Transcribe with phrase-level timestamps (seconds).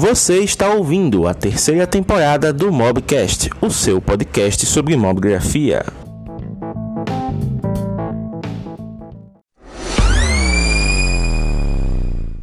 [0.00, 5.82] Você está ouvindo a terceira temporada do Mobcast, o seu podcast sobre mobgrafia.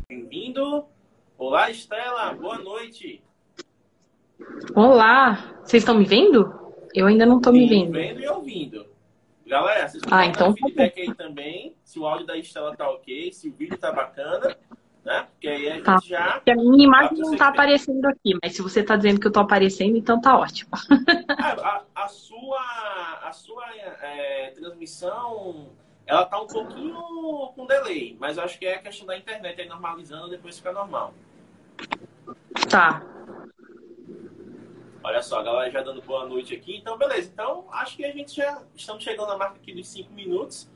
[0.09, 0.85] Bem-vindo.
[1.37, 2.33] Olá, Estela.
[2.33, 3.23] Boa noite.
[4.75, 6.53] Olá, vocês estão me vendo?
[6.93, 7.93] Eu ainda não estou me vendo.
[7.93, 8.85] Vendo e ouvindo.
[9.47, 12.89] Galera, vocês Ah, podem então dar feedback aí também, se o áudio da Estela tá
[12.89, 14.57] ok, se o vídeo tá bacana,
[15.05, 15.27] né?
[15.31, 15.99] Porque aí a gente Tá.
[16.03, 16.33] já...
[16.33, 19.29] Porque a minha imagem não está aparecendo aqui, mas se você está dizendo que eu
[19.29, 20.71] estou aparecendo, então tá ótimo.
[20.73, 23.63] Ah, a, a sua, a sua
[24.01, 25.69] é, transmissão,
[26.07, 26.99] ela tá um pouquinho
[27.55, 31.13] com delay, mas acho que é a questão da internet aí normalizando, depois fica normal.
[32.67, 33.03] Tá.
[35.03, 36.77] Olha só, a galera já dando boa noite aqui.
[36.77, 37.29] Então, beleza.
[37.31, 40.67] Então, acho que a gente já estamos chegando na marca aqui dos 5 minutos.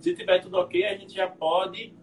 [0.00, 1.94] Se tiver tudo ok, a gente já pode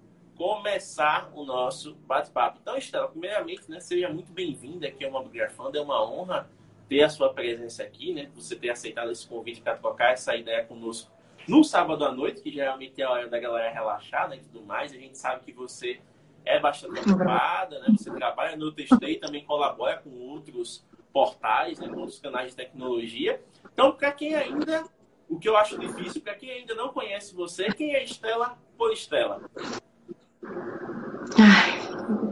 [0.41, 2.57] começar o nosso bate-papo.
[2.59, 5.77] Então, Estela, primeiramente, né, seja muito bem-vinda aqui ao Mobigrafando.
[5.77, 6.49] É uma honra
[6.89, 8.27] ter a sua presença aqui, né?
[8.33, 11.11] Você ter aceitado esse convite para trocar essa ideia conosco
[11.47, 14.65] no sábado à noite, que geralmente é a hora da galera relaxar né, e tudo
[14.65, 14.91] mais.
[14.91, 16.01] A gente sabe que você
[16.43, 17.95] é bastante ocupada, né?
[17.95, 23.39] Você trabalha no Testei, também colabora com outros portais, né, com outros canais de tecnologia.
[23.71, 24.85] Então, para quem ainda,
[25.29, 28.91] o que eu acho difícil, para quem ainda não conhece você, quem é Estela por
[28.91, 29.39] Estela?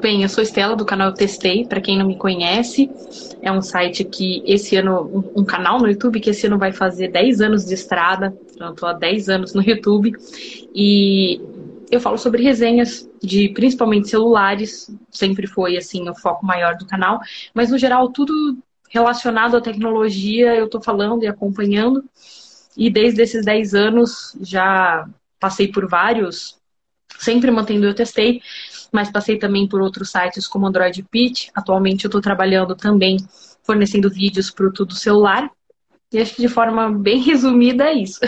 [0.02, 2.90] Bem, eu sou Estela do canal Testei, para quem não me conhece.
[3.42, 7.10] É um site que esse ano, um- canal no YouTube que esse ano vai fazer
[7.10, 8.36] 10 anos de estrada.
[8.60, 10.14] Eu tô há 10 anos no YouTube.
[10.74, 11.42] E
[11.92, 17.20] eu falo sobre resenhas de principalmente celulares, sempre foi assim o foco maior do canal,
[17.54, 18.34] mas no geral tudo
[18.90, 22.04] relacionado à tecnologia eu tô falando e acompanhando.
[22.78, 25.08] E desde esses 10 anos já
[25.40, 26.59] passei por vários,
[27.18, 28.42] sempre mantendo eu testei,
[28.92, 31.50] mas passei também por outros sites como Android Pitch.
[31.56, 33.18] Atualmente eu estou trabalhando também
[33.64, 35.50] fornecendo vídeos para o Tudo Celular.
[36.12, 38.20] E acho que de forma bem resumida é isso.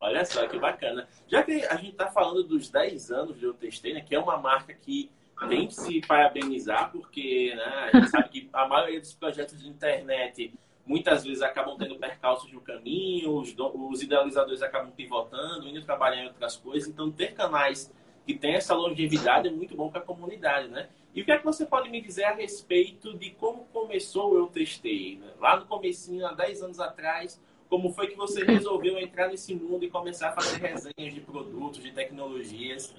[0.00, 1.06] Olha só que bacana.
[1.28, 4.18] Já que a gente está falando dos 10 anos de Eu Testei, né, que é
[4.18, 5.10] uma marca que
[5.48, 9.68] tem que se parabenizar, porque né, a gente sabe que a maioria dos projetos de
[9.68, 10.52] internet
[10.90, 16.26] muitas vezes acabam tendo percalços no caminho, os, os idealizadores acabam pivotando, indo trabalhar em
[16.26, 16.88] outras coisas.
[16.88, 17.94] Então, ter canais
[18.26, 20.88] que tem essa longevidade é muito bom para a comunidade, né?
[21.14, 24.36] E o que é que você pode me dizer a respeito de como começou o
[24.36, 25.18] Eu Testei?
[25.18, 25.28] Né?
[25.40, 29.84] Lá no comecinho, há 10 anos atrás, como foi que você resolveu entrar nesse mundo
[29.84, 32.92] e começar a fazer resenhas de produtos, de tecnologias?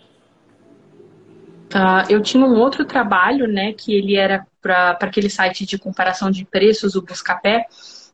[1.74, 6.30] Ah, eu tinha um outro trabalho, né, que ele era para aquele site de comparação
[6.30, 7.66] de preços, o Buscapé.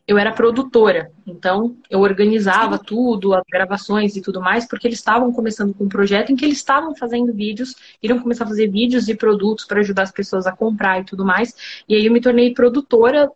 [0.08, 5.34] Eu era produtora, então eu organizava tudo, as gravações e tudo mais, porque eles estavam
[5.34, 9.06] começando com um projeto em que eles estavam fazendo vídeos, iriam começar a fazer vídeos
[9.06, 11.54] de produtos para ajudar as pessoas a comprar e tudo mais.
[11.90, 13.30] E aí eu me tornei produtora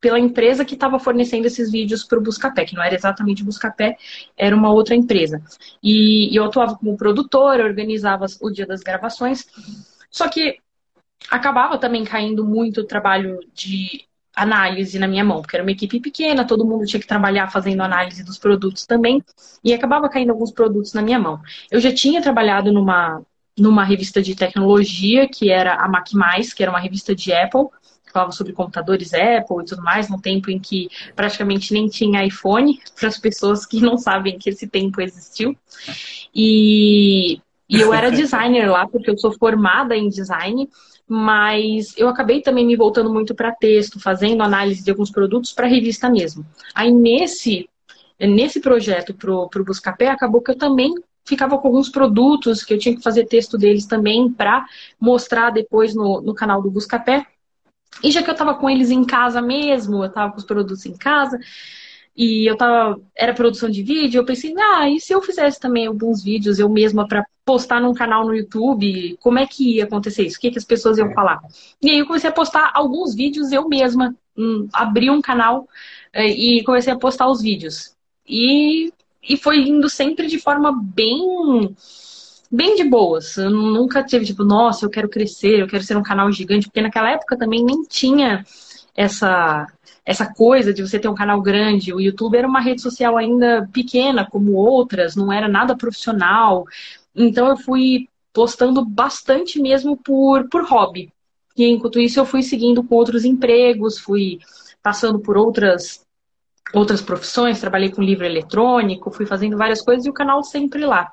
[0.00, 3.44] pela empresa que estava fornecendo esses vídeos para o Buscapé, que não era exatamente o
[3.44, 3.96] Buscapé,
[4.36, 5.42] era uma outra empresa.
[5.82, 9.46] E, e eu atuava como produtora, organizava o dia das gravações,
[10.10, 10.58] só que
[11.30, 16.46] acabava também caindo muito trabalho de análise na minha mão, porque era uma equipe pequena,
[16.46, 19.22] todo mundo tinha que trabalhar fazendo análise dos produtos também,
[19.62, 21.40] e acabava caindo alguns produtos na minha mão.
[21.70, 23.22] Eu já tinha trabalhado numa,
[23.58, 26.08] numa revista de tecnologia, que era a Mac+,
[26.56, 27.66] que era uma revista de Apple,
[28.12, 32.80] falava sobre computadores Apple e tudo mais, num tempo em que praticamente nem tinha iPhone,
[32.98, 35.56] para as pessoas que não sabem que esse tempo existiu.
[36.34, 40.68] E, e eu era designer lá, porque eu sou formada em design,
[41.08, 45.66] mas eu acabei também me voltando muito para texto, fazendo análise de alguns produtos para
[45.66, 46.46] revista mesmo.
[46.74, 47.68] Aí nesse,
[48.18, 50.94] nesse projeto pro, pro Buscapé, acabou que eu também
[51.24, 54.64] ficava com alguns produtos que eu tinha que fazer texto deles também para
[54.98, 57.26] mostrar depois no, no canal do Buscapé.
[58.02, 60.86] E já que eu estava com eles em casa mesmo, eu estava com os produtos
[60.86, 61.38] em casa,
[62.16, 63.00] e eu tava.
[63.16, 66.68] Era produção de vídeo, eu pensei, ah, e se eu fizesse também alguns vídeos eu
[66.68, 70.36] mesma para postar num canal no YouTube, como é que ia acontecer isso?
[70.36, 71.40] O que, que as pessoas iam falar?
[71.82, 74.14] E aí eu comecei a postar alguns vídeos eu mesma.
[74.36, 75.68] Hum, abri um canal
[76.12, 77.94] eh, e comecei a postar os vídeos.
[78.26, 81.74] E, e foi indo sempre de forma bem
[82.50, 83.36] bem de boas.
[83.36, 86.82] Eu nunca tive, tipo, nossa, eu quero crescer, eu quero ser um canal gigante, porque
[86.82, 88.44] naquela época também nem tinha
[88.96, 89.66] essa
[90.04, 91.92] essa coisa de você ter um canal grande.
[91.92, 96.64] O YouTube era uma rede social ainda pequena, como outras, não era nada profissional.
[97.14, 101.12] Então eu fui postando bastante mesmo por, por hobby.
[101.56, 104.38] E enquanto isso eu fui seguindo com outros empregos, fui
[104.82, 106.04] passando por outras
[106.72, 111.12] outras profissões, trabalhei com livro eletrônico, fui fazendo várias coisas e o canal sempre lá.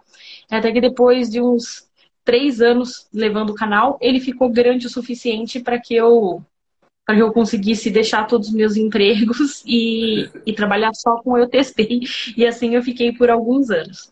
[0.49, 1.87] Até que depois de uns
[2.23, 6.43] três anos levando o canal, ele ficou grande o suficiente para que eu
[7.05, 11.47] para que eu conseguisse deixar todos os meus empregos e, e trabalhar só com eu
[11.47, 12.01] testei.
[12.35, 14.11] E assim eu fiquei por alguns anos.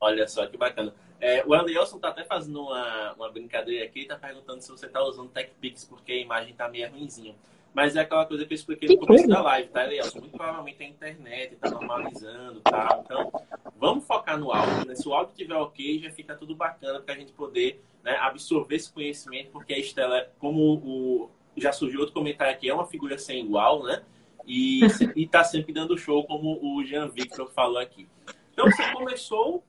[0.00, 0.92] Olha só que bacana.
[1.20, 5.02] É, o Anderson está até fazendo uma, uma brincadeira aqui, está perguntando se você está
[5.04, 7.34] usando TechPix porque a imagem está meio ruimzinha.
[7.72, 10.18] Mas é aquela coisa que eu expliquei no começo da live, tá, Elielson?
[10.20, 13.00] Muito provavelmente a internet está normalizando, tá?
[13.04, 13.32] Então,
[13.78, 14.94] vamos focar no áudio, né?
[14.96, 18.74] Se o áudio estiver ok, já fica tudo bacana para a gente poder né, absorver
[18.74, 23.16] esse conhecimento, porque a Estela, como o, já surgiu outro comentário aqui, é uma figura
[23.18, 24.02] sem igual, né?
[24.46, 24.80] E
[25.14, 28.08] está sempre dando show, como o Jean Victor falou aqui.
[28.52, 29.62] Então, você começou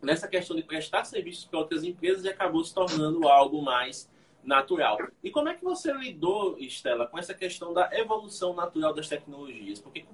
[0.00, 4.08] nessa questão de prestar serviços para outras empresas e acabou se tornando algo mais
[4.44, 4.98] natural.
[5.22, 9.80] E como é que você lidou, Estela, com essa questão da evolução natural das tecnologias?
[9.80, 10.04] Porque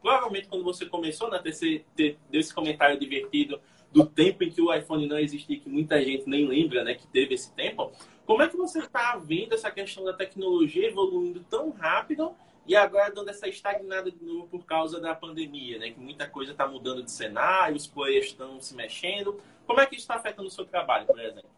[0.00, 5.06] provavelmente quando você começou né, deu esse comentário divertido do tempo em que o iPhone
[5.06, 7.92] não existia, que muita gente nem lembra, né, que teve esse tempo.
[8.24, 12.34] Como é que você está vendo essa questão da tecnologia evoluindo tão rápido
[12.66, 15.90] e agora dando essa estagnada de novo por causa da pandemia, né?
[15.90, 19.40] Que muita coisa está mudando de cenário, os players estão se mexendo.
[19.66, 21.50] Como é que isso está afetando o seu trabalho, por exemplo?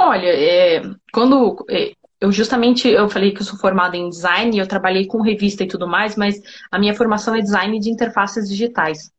[0.00, 4.66] Olha, é, quando é, eu justamente eu falei que eu sou formada em design, eu
[4.66, 6.40] trabalhei com revista e tudo mais, mas
[6.70, 9.10] a minha formação é design de interfaces digitais.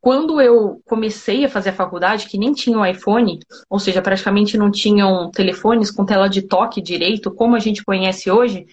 [0.00, 3.38] Quando eu comecei a fazer a faculdade, que nem tinha um iPhone,
[3.68, 8.30] ou seja, praticamente não tinham telefones com tela de toque direito, como a gente conhece
[8.30, 8.66] hoje,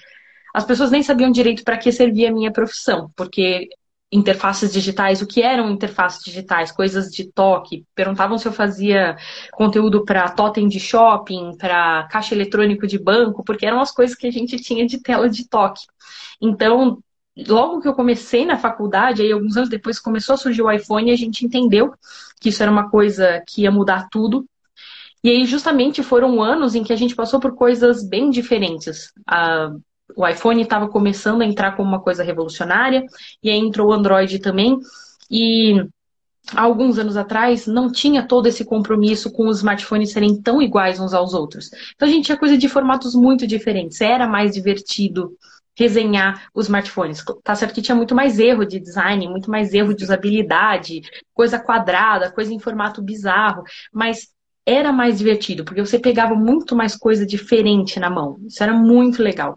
[0.53, 3.67] as pessoas nem sabiam direito para que servia a minha profissão, porque
[4.15, 9.17] interfaces digitais, o que eram interfaces digitais, coisas de toque, perguntavam se eu fazia
[9.53, 14.27] conteúdo para totem de shopping, para caixa eletrônico de banco, porque eram as coisas que
[14.27, 15.85] a gente tinha de tela de toque.
[16.41, 16.99] Então,
[17.47, 21.11] logo que eu comecei na faculdade, aí alguns anos depois começou a surgir o iPhone,
[21.11, 21.93] a gente entendeu
[22.39, 24.45] que isso era uma coisa que ia mudar tudo.
[25.23, 29.11] E aí, justamente, foram anos em que a gente passou por coisas bem diferentes.
[29.27, 29.71] A,
[30.15, 33.03] o iPhone estava começando a entrar como uma coisa revolucionária,
[33.41, 34.77] e aí entrou o Android também.
[35.29, 35.83] E
[36.55, 41.13] alguns anos atrás não tinha todo esse compromisso com os smartphones serem tão iguais uns
[41.13, 41.69] aos outros.
[41.95, 44.01] Então a gente tinha coisa de formatos muito diferentes.
[44.01, 45.35] Era mais divertido
[45.77, 47.23] resenhar os smartphones.
[47.43, 51.01] Tá certo que tinha muito mais erro de design, muito mais erro de usabilidade,
[51.33, 54.29] coisa quadrada, coisa em formato bizarro, mas
[54.65, 58.37] era mais divertido, porque você pegava muito mais coisa diferente na mão.
[58.47, 59.53] Isso era muito legal.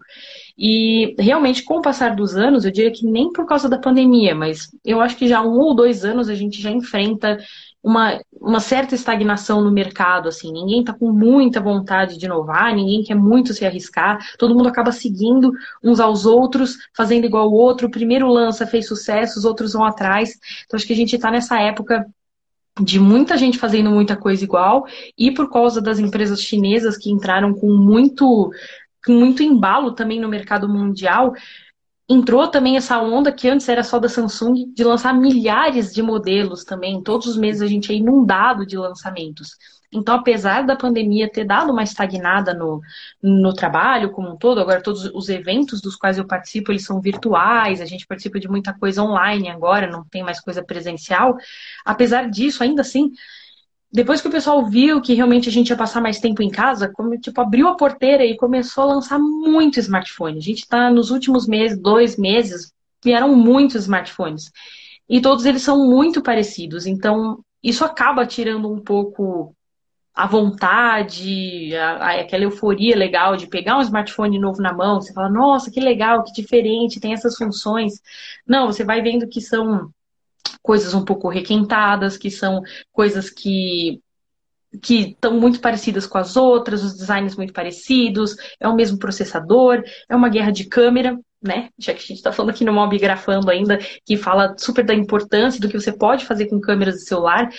[0.61, 4.35] E realmente, com o passar dos anos, eu diria que nem por causa da pandemia,
[4.35, 7.37] mas eu acho que já há um ou dois anos a gente já enfrenta
[7.81, 13.03] uma, uma certa estagnação no mercado, assim, ninguém está com muita vontade de inovar, ninguém
[13.03, 17.87] quer muito se arriscar, todo mundo acaba seguindo uns aos outros, fazendo igual o outro,
[17.87, 20.37] o primeiro lança, fez sucesso, os outros vão atrás.
[20.65, 22.05] Então acho que a gente está nessa época
[22.81, 24.85] de muita gente fazendo muita coisa igual.
[25.17, 28.51] E por causa das empresas chinesas que entraram com muito
[29.07, 31.33] muito embalo também no mercado mundial,
[32.09, 36.63] entrou também essa onda que antes era só da Samsung de lançar milhares de modelos
[36.63, 37.03] também.
[37.03, 39.49] Todos os meses a gente é inundado de lançamentos.
[39.91, 42.79] Então, apesar da pandemia ter dado uma estagnada no,
[43.21, 47.01] no trabalho como um todo, agora todos os eventos dos quais eu participo, eles são
[47.01, 51.35] virtuais, a gente participa de muita coisa online agora, não tem mais coisa presencial.
[51.83, 53.11] Apesar disso, ainda assim,
[53.91, 56.91] depois que o pessoal viu que realmente a gente ia passar mais tempo em casa,
[56.93, 60.37] como, tipo, abriu a porteira e começou a lançar muito smartphone.
[60.37, 62.71] A gente está nos últimos meses, dois meses,
[63.03, 64.51] vieram muitos smartphones.
[65.07, 66.85] E todos eles são muito parecidos.
[66.85, 69.55] Então, isso acaba tirando um pouco
[70.13, 75.01] a vontade, a, a, aquela euforia legal de pegar um smartphone novo na mão.
[75.01, 77.93] Você fala, nossa, que legal, que diferente, tem essas funções.
[78.45, 79.89] Não, você vai vendo que são
[80.61, 84.01] coisas um pouco requentadas, que são coisas que
[84.83, 89.83] que estão muito parecidas com as outras, os designs muito parecidos, é o mesmo processador,
[90.07, 91.69] é uma guerra de câmera, né?
[91.77, 94.93] Já que a gente está falando aqui no Mob Grafando ainda, que fala super da
[94.93, 97.49] importância do que você pode fazer com câmeras de celular.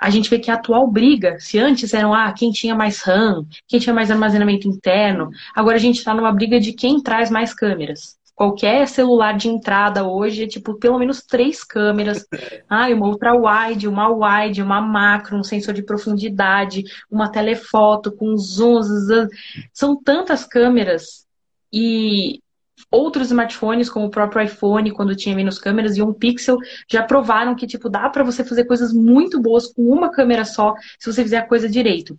[0.00, 3.44] A gente vê que a atual briga, se antes eram ah, quem tinha mais RAM,
[3.66, 7.52] quem tinha mais armazenamento interno, agora a gente está numa briga de quem traz mais
[7.52, 8.17] câmeras.
[8.38, 12.24] Qualquer celular de entrada hoje é tipo pelo menos três câmeras.
[12.70, 18.36] Ah, uma ultra wide, uma wide, uma macro, um sensor de profundidade, uma telefoto com
[18.36, 18.80] zoom.
[19.72, 21.26] São tantas câmeras
[21.72, 22.40] e
[22.92, 27.56] outros smartphones, como o próprio iPhone, quando tinha menos câmeras, e um Pixel, já provaram
[27.56, 31.22] que tipo dá para você fazer coisas muito boas com uma câmera só, se você
[31.22, 32.16] fizer a coisa direito.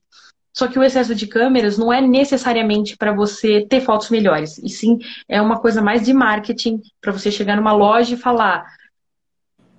[0.59, 4.67] Só que o excesso de câmeras não é necessariamente para você ter fotos melhores, e
[4.67, 8.65] sim é uma coisa mais de marketing, para você chegar numa loja e falar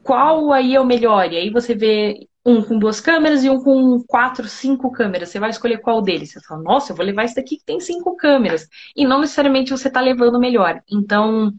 [0.03, 1.31] qual aí é o melhor.
[1.31, 5.29] E aí você vê um com duas câmeras e um com quatro, cinco câmeras.
[5.29, 6.33] Você vai escolher qual deles.
[6.33, 8.67] Você fala, nossa, eu vou levar esse daqui que tem cinco câmeras.
[8.97, 10.81] E não necessariamente você está levando o melhor.
[10.91, 11.53] Então,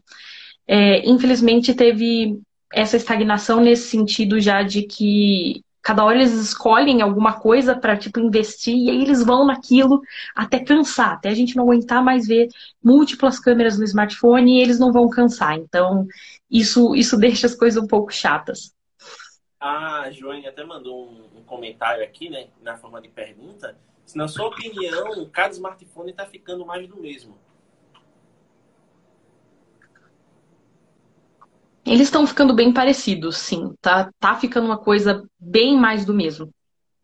[0.66, 2.40] é, infelizmente, teve
[2.72, 8.20] essa estagnação nesse sentido já de que cada hora eles escolhem alguma coisa para tipo
[8.20, 10.00] investir e aí eles vão naquilo
[10.34, 12.48] até cansar, até a gente não aguentar mais ver
[12.82, 15.58] múltiplas câmeras no smartphone e eles não vão cansar.
[15.58, 16.06] Então,
[16.50, 18.74] isso isso deixa as coisas um pouco chatas.
[19.58, 23.76] A Joane até mandou um, um comentário aqui, né, na forma de pergunta.
[24.04, 27.38] Se na sua opinião, cada smartphone está ficando mais do mesmo.
[31.92, 33.74] Eles estão ficando bem parecidos, sim.
[33.78, 36.48] Tá, tá ficando uma coisa bem mais do mesmo.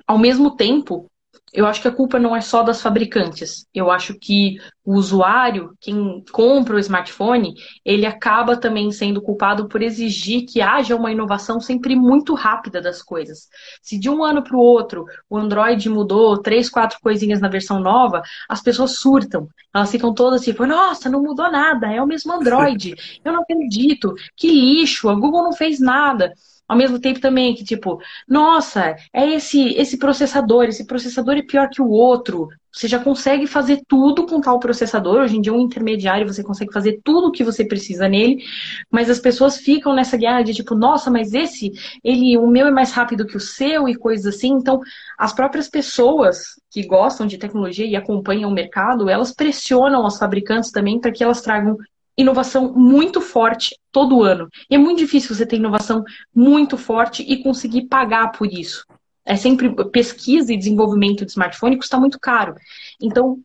[0.07, 1.11] Ao mesmo tempo,
[1.53, 3.67] eu acho que a culpa não é só das fabricantes.
[3.75, 7.55] Eu acho que o usuário, quem compra o smartphone,
[7.85, 13.03] ele acaba também sendo culpado por exigir que haja uma inovação sempre muito rápida das
[13.03, 13.49] coisas.
[13.83, 17.81] Se de um ano para o outro o Android mudou três, quatro coisinhas na versão
[17.81, 19.49] nova, as pessoas surtam.
[19.75, 22.95] Elas ficam todas tipo, nossa, não mudou nada, é o mesmo Android.
[23.25, 26.33] Eu não acredito, que lixo, a Google não fez nada
[26.69, 27.99] ao mesmo tempo também que, tipo,
[28.29, 32.49] nossa, é esse, esse processador, esse processador é pior que o outro.
[32.71, 35.23] Você já consegue fazer tudo com tal processador.
[35.23, 38.45] Hoje em dia, um intermediário, você consegue fazer tudo o que você precisa nele,
[38.91, 41.73] mas as pessoas ficam nessa guerra de tipo, nossa, mas esse,
[42.05, 44.51] ele, o meu é mais rápido que o seu e coisas assim.
[44.51, 44.81] Então,
[45.19, 50.71] as próprias pessoas que gostam de tecnologia e acompanham o mercado, elas pressionam as fabricantes
[50.71, 51.79] também para que elas tragam
[52.19, 54.49] inovação muito forte todo ano.
[54.69, 56.03] E é muito difícil você ter inovação
[56.35, 58.85] muito forte e conseguir pagar por isso.
[59.25, 62.55] É sempre pesquisa e desenvolvimento de smartphone custa muito caro.
[63.01, 63.39] Então,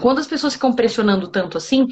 [0.00, 1.88] quando as pessoas ficam pressionando tanto assim,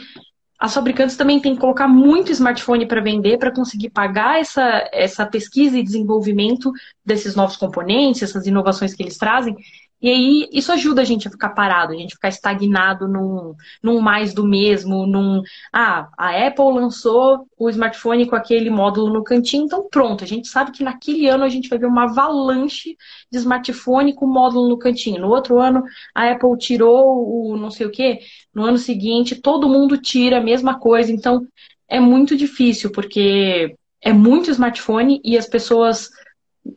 [0.62, 5.26] as fabricantes também têm que colocar muito smartphone para vender para conseguir pagar essa, essa
[5.26, 6.70] pesquisa e desenvolvimento
[7.04, 9.56] desses novos componentes, essas inovações que eles trazem.
[10.02, 14.00] E aí, isso ajuda a gente a ficar parado, a gente ficar estagnado num, num
[14.00, 15.42] mais do mesmo, num.
[15.72, 20.48] Ah, a Apple lançou o smartphone com aquele módulo no cantinho, então pronto, a gente
[20.48, 22.96] sabe que naquele ano a gente vai ver uma avalanche
[23.30, 25.20] de smartphone com módulo no cantinho.
[25.20, 28.18] No outro ano, a Apple tirou o não sei o quê,
[28.52, 31.46] no ano seguinte, todo mundo tira a mesma coisa, então
[31.88, 36.10] é muito difícil, porque é muito smartphone e as pessoas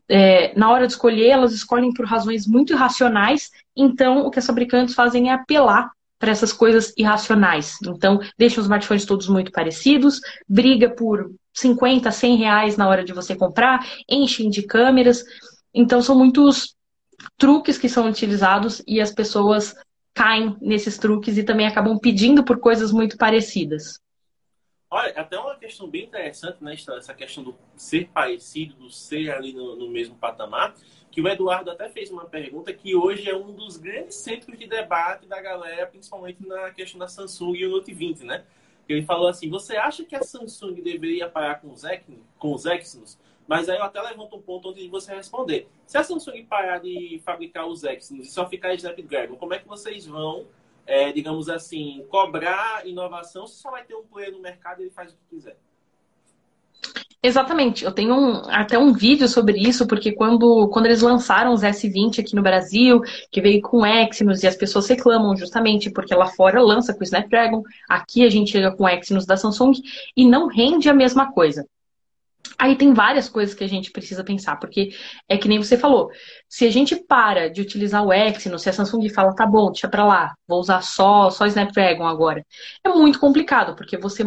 [0.10, 4.46] é, na hora de escolher, elas escolhem por razões muito irracionais, então o que as
[4.46, 7.78] fabricantes fazem é apelar para essas coisas irracionais.
[7.86, 13.14] Então, deixam os smartphones todos muito parecidos, briga por 50, 100 reais na hora de
[13.14, 15.24] você comprar, enchem de câmeras.
[15.74, 16.76] Então, são muitos
[17.38, 19.76] truques que são utilizados e as pessoas
[20.14, 24.00] caem nesses truques e também acabam pedindo por coisas muito parecidas.
[24.96, 29.52] Olha, até uma questão bem interessante, né, essa questão do ser parecido, do ser ali
[29.52, 30.74] no, no, mesmo patamar,
[31.12, 34.66] que o Eduardo até fez uma pergunta que hoje é um dos grandes centros de
[34.66, 38.46] debate da galera, principalmente na questão da Samsung e o Note 20, né?
[38.88, 41.84] Ele falou assim, você acha que a Samsung deveria parar com os,
[42.40, 43.20] com os Exynos?
[43.46, 45.68] Mas aí eu até levanto um ponto antes de você responder.
[45.86, 49.68] Se a Samsung parar de fabricar os Exynos e só ficar Snapdragon, como é que
[49.68, 50.48] vocês vão
[50.86, 54.92] é, digamos assim, cobrar inovação, você só vai ter um player no mercado e ele
[54.92, 55.58] faz o que quiser.
[57.26, 61.64] Exatamente, eu tenho um, até um vídeo sobre isso, porque quando, quando eles lançaram os
[61.64, 63.02] S20 aqui no Brasil,
[63.32, 67.64] que veio com Exynos, e as pessoas reclamam justamente porque lá fora lança com Snapdragon,
[67.90, 69.72] aqui a gente chega com Exynos da Samsung
[70.16, 71.66] e não rende a mesma coisa.
[72.58, 74.92] Aí tem várias coisas que a gente precisa pensar, porque
[75.28, 76.12] é que nem você falou,
[76.50, 79.88] se a gente para de utilizar o Exynos, se a Samsung fala, tá bom, deixa
[79.88, 82.46] pra lá, vou usar só, só Snapdragon agora,
[82.84, 84.24] é muito complicado, porque você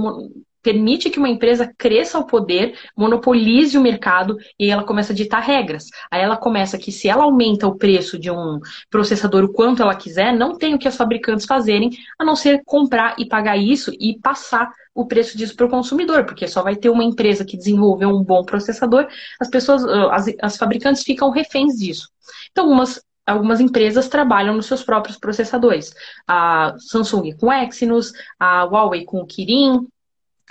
[0.62, 5.40] permite que uma empresa cresça ao poder, monopolize o mercado e ela começa a ditar
[5.40, 5.86] regras.
[6.10, 8.60] Aí ela começa que se ela aumenta o preço de um
[8.90, 12.62] processador o quanto ela quiser, não tem o que as fabricantes fazerem, a não ser
[12.66, 16.74] comprar e pagar isso e passar o preço disso para o consumidor, porque só vai
[16.74, 19.06] ter uma empresa que desenvolveu um bom processador,
[19.40, 22.08] as pessoas, as, as fabricantes ficam reféns disso.
[22.50, 25.92] Então, algumas algumas empresas trabalham nos seus próprios processadores.
[26.26, 29.86] A Samsung com Exynos, a Huawei com o Kirin,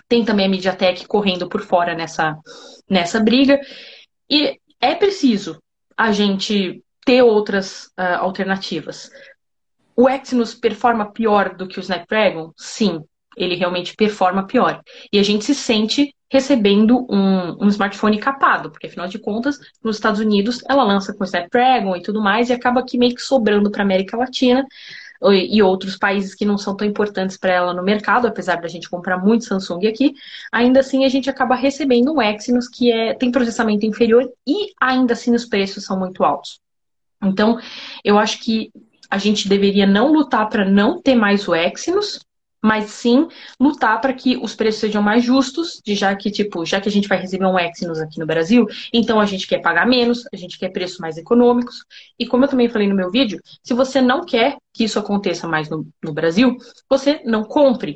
[0.07, 2.37] tem também a MediaTek correndo por fora nessa,
[2.87, 3.59] nessa briga.
[4.29, 5.61] E é preciso
[5.97, 9.09] a gente ter outras uh, alternativas.
[9.95, 12.51] O Exynos performa pior do que o Snapdragon?
[12.55, 13.03] Sim,
[13.37, 14.81] ele realmente performa pior.
[15.13, 19.95] E a gente se sente recebendo um, um, smartphone capado, porque afinal de contas, nos
[19.95, 23.71] Estados Unidos ela lança com Snapdragon e tudo mais, e acaba aqui meio que sobrando
[23.71, 24.65] para a América Latina
[25.21, 28.89] e outros países que não são tão importantes para ela no mercado, apesar da gente
[28.89, 30.13] comprar muito Samsung aqui,
[30.51, 35.13] ainda assim a gente acaba recebendo um Exynos que é, tem processamento inferior e ainda
[35.13, 36.59] assim os preços são muito altos.
[37.23, 37.59] Então,
[38.03, 38.71] eu acho que
[39.09, 42.19] a gente deveria não lutar para não ter mais o Exynos,
[42.63, 43.27] mas sim
[43.59, 46.91] lutar para que os preços sejam mais justos, de já que, tipo, já que a
[46.91, 50.35] gente vai receber um Exynos aqui no Brasil, então a gente quer pagar menos, a
[50.35, 51.85] gente quer preços mais econômicos.
[52.19, 55.47] E como eu também falei no meu vídeo, se você não quer que isso aconteça
[55.47, 56.57] mais no, no Brasil,
[56.89, 57.95] você não compre.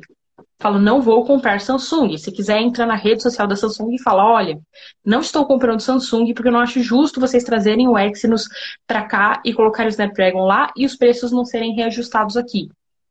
[0.58, 2.16] Falo, não vou comprar Samsung.
[2.16, 4.60] Se quiser, entra na rede social da Samsung e fala, olha,
[5.04, 8.44] não estou comprando Samsung porque eu não acho justo vocês trazerem o Exynos
[8.86, 12.68] para cá e colocarem o Snapdragon lá e os preços não serem reajustados aqui.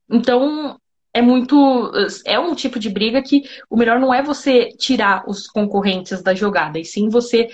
[0.10, 0.78] Então,
[1.14, 1.92] é muito.
[2.26, 6.34] É um tipo de briga que o melhor não é você tirar os concorrentes da
[6.34, 7.50] jogada, e sim você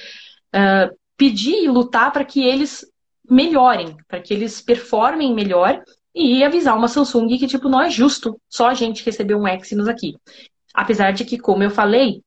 [0.56, 2.86] uh, pedir e lutar para que eles
[3.30, 5.82] melhorem, para que eles performem melhor
[6.16, 9.88] e avisar uma Samsung que, tipo, não é justo só a gente receber um Exynos
[9.88, 10.16] aqui.
[10.74, 12.22] Apesar de que, como eu falei,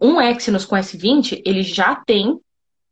[0.00, 2.38] um Exynos com S20, ele já tem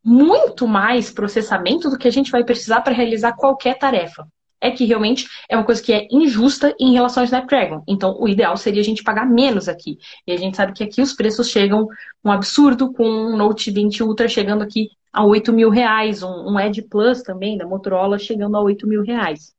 [0.05, 4.26] muito mais processamento do que a gente vai precisar para realizar qualquer tarefa
[4.66, 7.82] é que realmente é uma coisa que é injusta em relação ao Snapdragon.
[7.87, 9.99] Então, o ideal seria a gente pagar menos aqui.
[10.26, 11.88] E a gente sabe que aqui os preços chegam
[12.25, 16.61] um absurdo, com um Note 20 Ultra chegando aqui a 8 mil reais, um, um
[16.61, 19.54] Edge Plus também da Motorola chegando a 8 mil reais.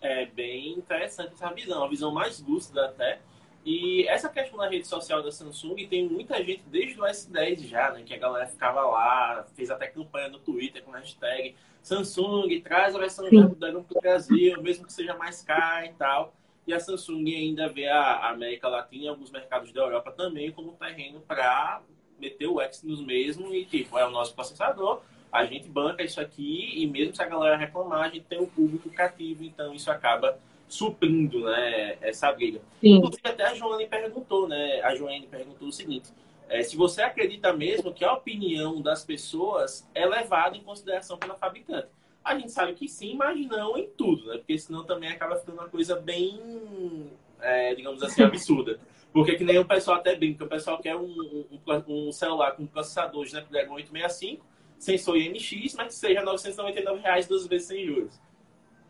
[0.00, 3.18] É bem interessante essa visão, a visão mais lúcida até.
[3.66, 7.90] E essa questão na rede social da Samsung tem muita gente desde o S10 já,
[7.90, 8.02] né?
[8.06, 12.98] Que a galera ficava lá, fez até campanha no Twitter com hashtag Samsung, traz a
[12.98, 16.34] versão Snapdragon para o Brasil, mesmo que seja mais cara e tal.
[16.66, 20.72] E a Samsung ainda vê a América Latina e alguns mercados da Europa também como
[20.72, 21.80] terreno para
[22.18, 25.00] meter o Exynos mesmo e, tipo, é o nosso processador,
[25.30, 28.46] a gente banca isso aqui e mesmo se a galera reclamar, a gente tem um
[28.46, 32.60] público cativo, então isso acaba suprindo, né, essa briga.
[32.80, 32.96] Sim.
[32.96, 36.10] Inclusive, até a Joane perguntou, né, a Joane perguntou o seguinte,
[36.48, 41.34] é, se você acredita mesmo que a opinião das pessoas é levada em consideração pela
[41.34, 41.88] fabricante.
[42.24, 44.38] A gente sabe que sim, mas não em tudo, né?
[44.38, 48.80] Porque senão também acaba ficando uma coisa bem, é, digamos assim, absurda.
[49.12, 52.66] Porque que nem o pessoal até brinca, o pessoal quer um, um, um celular com
[52.66, 54.44] processador Snapdragon 865,
[54.78, 58.20] sensor IMX, mas que seja 999 reais duas vezes sem juros.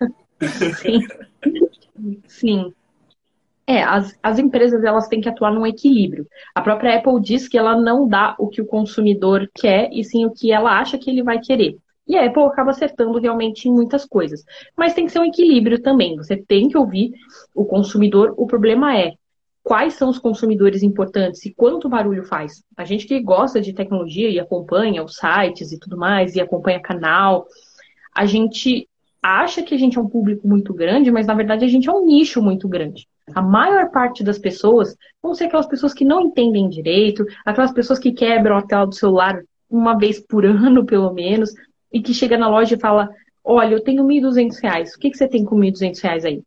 [0.80, 1.06] Sim.
[2.26, 2.74] Sim.
[3.66, 6.26] É, as, as empresas elas têm que atuar num equilíbrio.
[6.54, 10.24] A própria Apple diz que ela não dá o que o consumidor quer, e sim
[10.24, 11.76] o que ela acha que ele vai querer.
[12.06, 14.44] E a Apple acaba acertando realmente em muitas coisas.
[14.76, 16.14] Mas tem que ser um equilíbrio também.
[16.16, 17.10] Você tem que ouvir
[17.52, 18.32] o consumidor.
[18.36, 19.14] O problema é
[19.64, 22.62] quais são os consumidores importantes e quanto barulho faz.
[22.76, 26.78] A gente que gosta de tecnologia e acompanha os sites e tudo mais, e acompanha
[26.78, 27.48] canal,
[28.14, 28.88] a gente
[29.20, 31.92] acha que a gente é um público muito grande, mas na verdade a gente é
[31.92, 33.08] um nicho muito grande.
[33.34, 37.98] A maior parte das pessoas vão ser aquelas pessoas que não entendem direito, aquelas pessoas
[37.98, 41.52] que quebram a tela do celular uma vez por ano, pelo menos,
[41.92, 43.10] e que chega na loja e fala:
[43.42, 46.42] Olha, eu tenho 1.200 reais, o que, que você tem com 1.200 reais aí?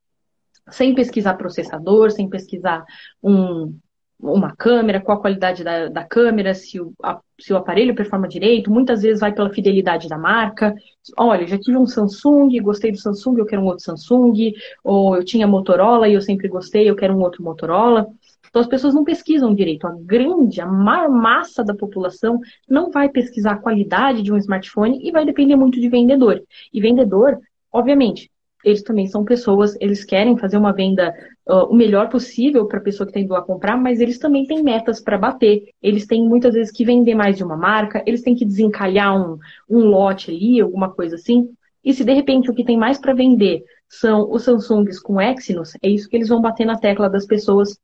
[0.70, 2.86] Sem pesquisar processador, sem pesquisar
[3.24, 3.76] um,
[4.20, 8.28] uma câmera, qual a qualidade da, da câmera, se o, a, se o aparelho performa
[8.28, 10.76] direito, muitas vezes vai pela fidelidade da marca.
[11.18, 14.54] Olha, já tive um Samsung, gostei do Samsung, eu quero um outro Samsung,
[14.84, 18.08] ou eu tinha Motorola e eu sempre gostei, eu quero um outro Motorola.
[18.50, 19.88] Então as pessoas não pesquisam direito.
[19.88, 25.00] A grande, a maior massa da população não vai pesquisar a qualidade de um smartphone
[25.08, 26.44] e vai depender muito de vendedor.
[26.74, 27.40] E vendedor,
[27.72, 28.30] obviamente,
[28.64, 31.14] eles também são pessoas, eles querem fazer uma venda
[31.48, 34.46] uh, o melhor possível para a pessoa que está indo lá comprar, mas eles também
[34.46, 35.70] têm metas para bater.
[35.82, 39.38] Eles têm muitas vezes que vender mais de uma marca, eles têm que desencalhar um,
[39.70, 41.50] um lote ali, alguma coisa assim.
[41.84, 45.74] E se de repente o que tem mais para vender são os Samsungs com Exynos,
[45.82, 47.80] é isso que eles vão bater na tecla das pessoas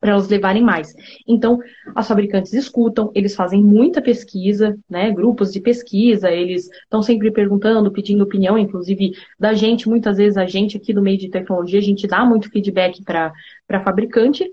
[0.00, 0.94] para elas levarem mais.
[1.26, 1.58] Então,
[1.94, 5.10] as fabricantes escutam, eles fazem muita pesquisa, né?
[5.10, 10.46] Grupos de pesquisa, eles estão sempre perguntando, pedindo opinião, inclusive da gente, muitas vezes a
[10.46, 13.32] gente aqui do meio de tecnologia, a gente dá muito feedback para
[13.68, 14.48] a fabricante,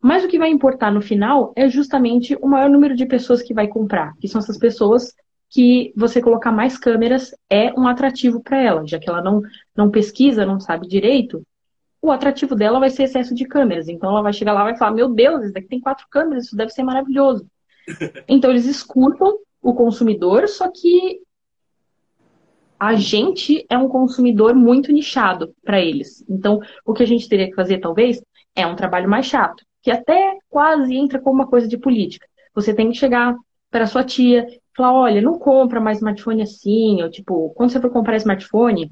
[0.00, 3.52] mas o que vai importar no final é justamente o maior número de pessoas que
[3.52, 5.12] vai comprar, que são essas pessoas
[5.50, 9.42] que você colocar mais câmeras é um atrativo para ela, já que ela não,
[9.76, 11.42] não pesquisa, não sabe direito,
[12.00, 13.88] o atrativo dela vai ser excesso de câmeras.
[13.88, 16.46] Então ela vai chegar lá e vai falar: Meu Deus, isso daqui tem quatro câmeras,
[16.46, 17.46] isso deve ser maravilhoso.
[18.28, 21.20] Então eles escutam o consumidor, só que
[22.78, 26.24] a gente é um consumidor muito nichado para eles.
[26.28, 28.22] Então o que a gente teria que fazer, talvez,
[28.54, 32.26] é um trabalho mais chato, que até quase entra como uma coisa de política.
[32.54, 33.34] Você tem que chegar
[33.70, 37.90] para sua tia falar: Olha, não compra mais smartphone assim, ou tipo, quando você for
[37.90, 38.90] comprar smartphone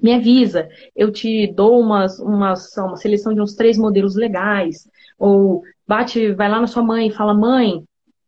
[0.00, 5.62] me avisa, eu te dou umas, umas, uma seleção de uns três modelos legais, ou
[5.86, 7.84] bate, vai lá na sua mãe e fala, mãe,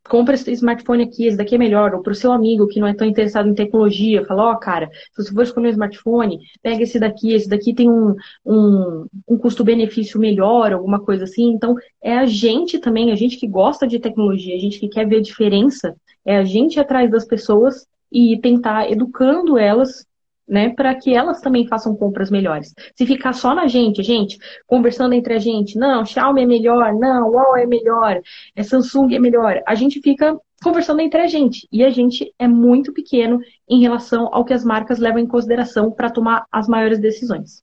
[0.08, 2.86] compra esse smartphone aqui, esse daqui é melhor, ou para o seu amigo que não
[2.86, 6.38] é tão interessado em tecnologia, fala, ó, oh, cara, se você for escolher um smartphone,
[6.62, 11.52] pega esse daqui, esse daqui tem um, um, um custo-benefício melhor, alguma coisa assim.
[11.52, 15.06] Então, é a gente também, a gente que gosta de tecnologia, a gente que quer
[15.08, 20.06] ver a diferença, é a gente atrás das pessoas e tentar educando elas
[20.46, 22.74] né, para que elas também façam compras melhores.
[22.94, 27.30] Se ficar só na gente, gente, conversando entre a gente, não, Xiaomi é melhor, não,
[27.30, 28.20] Huawei é melhor,
[28.54, 32.48] é Samsung é melhor, a gente fica conversando entre a gente e a gente é
[32.48, 36.98] muito pequeno em relação ao que as marcas levam em consideração para tomar as maiores
[36.98, 37.62] decisões.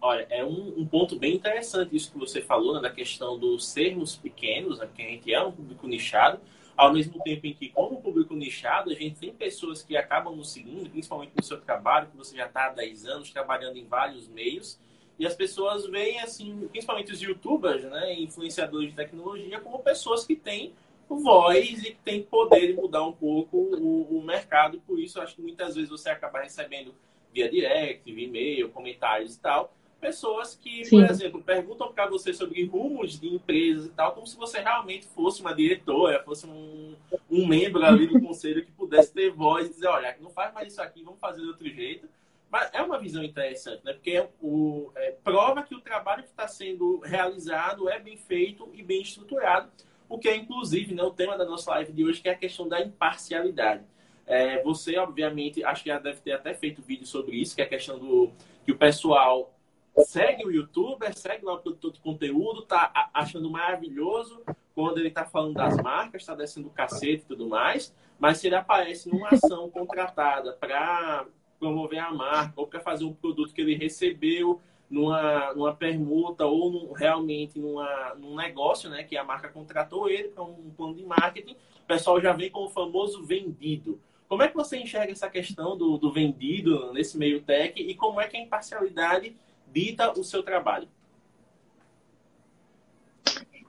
[0.00, 3.66] Olha, é um, um, ponto bem interessante isso que você falou, né, da questão dos
[3.66, 6.38] sermos pequenos, né, a gente é um público nichado,
[6.76, 10.52] ao mesmo tempo em que, como público nichado, a gente tem pessoas que acabam nos
[10.52, 14.28] seguindo, principalmente no seu trabalho, que você já está há 10 anos trabalhando em vários
[14.28, 14.78] meios,
[15.18, 20.36] e as pessoas veem, assim, principalmente os youtubers, né, influenciadores de tecnologia, como pessoas que
[20.36, 20.74] têm
[21.08, 24.80] voz e que têm poder de mudar um pouco o, o mercado.
[24.86, 26.94] Por isso, acho que muitas vezes você acaba recebendo
[27.32, 29.72] via direct, via e-mail, comentários e tal,
[30.06, 31.00] pessoas que, Sim.
[31.00, 35.04] por exemplo, perguntam para você sobre rumos de empresas e tal, como se você realmente
[35.06, 36.94] fosse uma diretora, fosse um,
[37.28, 40.72] um membro ali do conselho que pudesse ter voz e dizer, olha, não faz mais
[40.72, 42.08] isso aqui, vamos fazer de outro jeito.
[42.48, 43.92] Mas é uma visão interessante, né?
[43.92, 48.84] Porque o, é, prova que o trabalho que está sendo realizado é bem feito e
[48.84, 49.68] bem estruturado,
[50.08, 52.38] o que é, inclusive, né, o tema da nossa live de hoje, que é a
[52.38, 53.82] questão da imparcialidade.
[54.24, 57.64] É, você, obviamente, acho que já deve ter até feito vídeo sobre isso, que é
[57.64, 58.30] a questão do
[58.64, 59.55] que o pessoal
[60.04, 64.42] segue o youtuber, segue lá o de conteúdo, tá achando maravilhoso
[64.74, 68.46] quando ele tá falando das marcas, tá descendo o cacete e tudo mais, mas se
[68.46, 71.26] ele aparece numa ação contratada para
[71.58, 76.70] promover a marca ou para fazer um produto que ele recebeu numa, numa permuta ou
[76.70, 81.04] num, realmente numa, num negócio, né, que a marca contratou ele para um plano de
[81.04, 84.00] marketing, o pessoal já vem com o famoso vendido.
[84.28, 88.20] Como é que você enxerga essa questão do, do vendido nesse meio tech e como
[88.20, 89.34] é que a imparcialidade
[89.76, 90.88] dita o seu trabalho.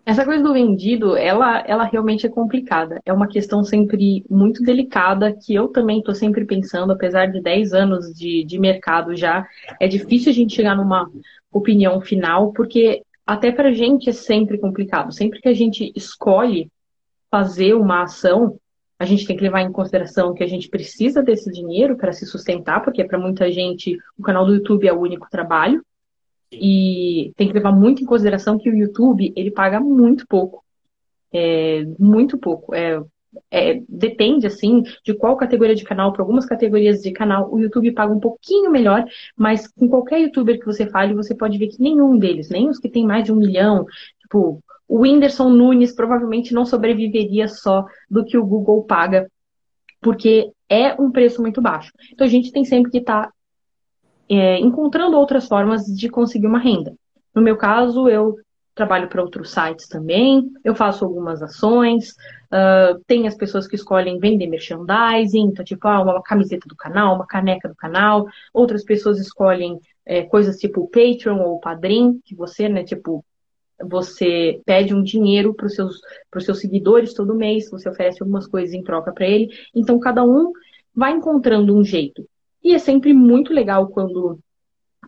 [0.05, 3.01] Essa coisa do vendido, ela, ela realmente é complicada.
[3.05, 7.73] É uma questão sempre muito delicada que eu também estou sempre pensando, apesar de 10
[7.73, 9.45] anos de, de mercado já,
[9.81, 11.11] é difícil a gente chegar numa
[11.51, 15.11] opinião final, porque até para a gente é sempre complicado.
[15.11, 16.71] Sempre que a gente escolhe
[17.29, 18.57] fazer uma ação,
[18.97, 22.25] a gente tem que levar em consideração que a gente precisa desse dinheiro para se
[22.25, 25.83] sustentar, porque para muita gente o canal do YouTube é o único trabalho.
[26.51, 30.63] E tem que levar muito em consideração que o YouTube, ele paga muito pouco.
[31.31, 32.73] É, muito pouco.
[32.73, 33.01] É,
[33.51, 36.13] é, depende, assim, de qual categoria de canal.
[36.13, 39.05] Para algumas categorias de canal, o YouTube paga um pouquinho melhor,
[39.35, 42.79] mas com qualquer youtuber que você fale, você pode ver que nenhum deles, nem os
[42.79, 43.85] que tem mais de um milhão,
[44.21, 49.29] tipo, o Whindersson Nunes provavelmente não sobreviveria só do que o Google paga,
[49.99, 51.91] porque é um preço muito baixo.
[52.11, 53.33] Então a gente tem sempre que estar tá
[54.29, 56.93] é, encontrando outras formas de conseguir uma renda.
[57.33, 58.35] No meu caso, eu
[58.77, 62.11] trabalho para outros sites também, eu faço algumas ações,
[62.51, 67.15] uh, tem as pessoas que escolhem vender merchandising, então, tipo, ah, uma camiseta do canal,
[67.15, 72.69] uma caneca do canal, outras pessoas escolhem é, coisas tipo Patreon ou Padrim, que você,
[72.69, 73.25] né, tipo,
[73.83, 75.99] você pede um dinheiro para os seus,
[76.39, 80.53] seus seguidores todo mês, você oferece algumas coisas em troca para ele, então cada um
[80.95, 82.27] vai encontrando um jeito.
[82.67, 84.37] E é sempre muito legal quando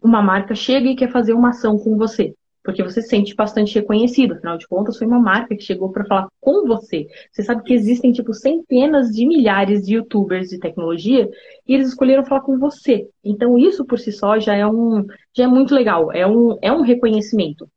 [0.01, 2.33] uma marca chega e quer fazer uma ação com você.
[2.63, 4.35] Porque você se sente bastante reconhecido.
[4.35, 7.05] Afinal de contas, foi uma marca que chegou para falar com você.
[7.29, 11.29] Você sabe que existem, tipo, centenas de milhares de youtubers de tecnologia
[11.67, 13.09] e eles escolheram falar com você.
[13.21, 16.13] Então, isso por si só já é um, já é muito legal.
[16.13, 17.69] É um, é um reconhecimento.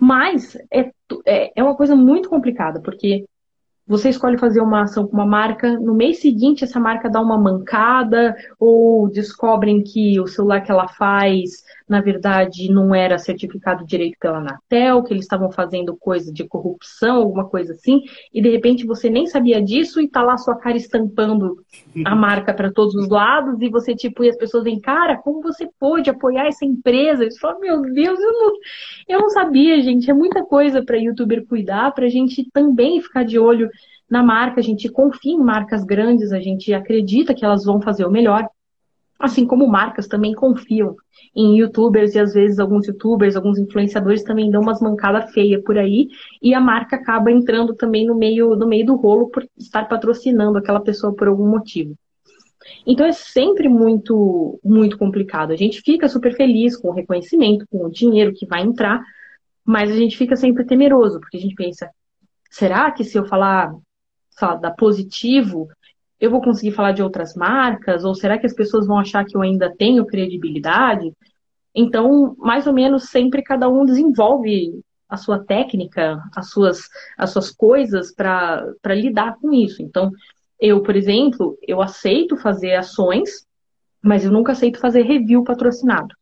[0.00, 0.90] Mas é,
[1.26, 3.26] é, é uma coisa muito complicada, porque
[3.88, 7.38] você escolhe fazer uma ação com uma marca, no mês seguinte essa marca dá uma
[7.38, 14.18] mancada, ou descobrem que o celular que ela faz, na verdade, não era certificado direito
[14.20, 18.86] pela Anatel, que eles estavam fazendo coisa de corrupção, alguma coisa assim, e de repente
[18.86, 21.56] você nem sabia disso e tá lá sua cara estampando
[22.04, 25.40] a marca para todos os lados, e você, tipo, e as pessoas vêm, cara, como
[25.40, 27.24] você pôde apoiar essa empresa?
[27.24, 28.52] E você fala, meu Deus, eu não,
[29.08, 33.38] eu não sabia, gente, é muita coisa para youtuber cuidar, pra gente também ficar de
[33.38, 33.70] olho
[34.10, 38.04] na marca, a gente confia em marcas grandes, a gente acredita que elas vão fazer
[38.06, 38.48] o melhor.
[39.18, 40.96] Assim como marcas também confiam
[41.34, 45.76] em youtubers e às vezes alguns youtubers, alguns influenciadores também dão umas mancadas feias por
[45.76, 46.08] aí
[46.40, 50.56] e a marca acaba entrando também no meio, no meio do rolo por estar patrocinando
[50.56, 51.96] aquela pessoa por algum motivo.
[52.86, 55.52] Então é sempre muito, muito complicado.
[55.52, 59.02] A gente fica super feliz com o reconhecimento, com o dinheiro que vai entrar,
[59.64, 61.90] mas a gente fica sempre temeroso, porque a gente pensa,
[62.50, 63.74] será que se eu falar,
[64.38, 65.68] sei da positivo,
[66.20, 68.04] eu vou conseguir falar de outras marcas?
[68.04, 71.12] Ou será que as pessoas vão achar que eu ainda tenho credibilidade?
[71.74, 77.50] Então, mais ou menos sempre cada um desenvolve a sua técnica, as suas, as suas
[77.50, 79.82] coisas para lidar com isso.
[79.82, 80.10] Então,
[80.60, 83.46] eu, por exemplo, eu aceito fazer ações,
[84.02, 86.14] mas eu nunca aceito fazer review patrocinado.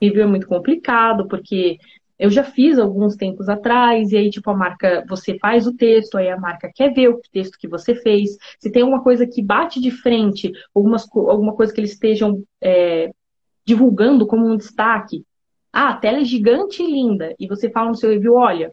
[0.00, 1.78] Review é muito complicado, porque
[2.18, 6.16] eu já fiz alguns tempos atrás, e aí, tipo, a marca, você faz o texto,
[6.16, 8.36] aí a marca quer ver o texto que você fez.
[8.58, 13.10] Se tem uma coisa que bate de frente, algumas, alguma coisa que eles estejam é,
[13.66, 15.24] divulgando como um destaque.
[15.72, 17.34] Ah, a tela é gigante e linda.
[17.38, 18.72] E você fala no seu review, olha,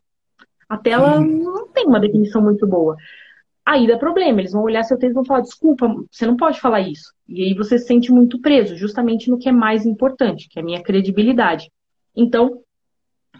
[0.69, 2.95] a tela não tem uma definição muito boa.
[3.65, 6.59] Aí dá problema, eles vão olhar seu texto e vão falar, desculpa, você não pode
[6.59, 7.13] falar isso.
[7.27, 10.61] E aí você se sente muito preso, justamente no que é mais importante, que é
[10.61, 11.71] a minha credibilidade.
[12.15, 12.62] Então,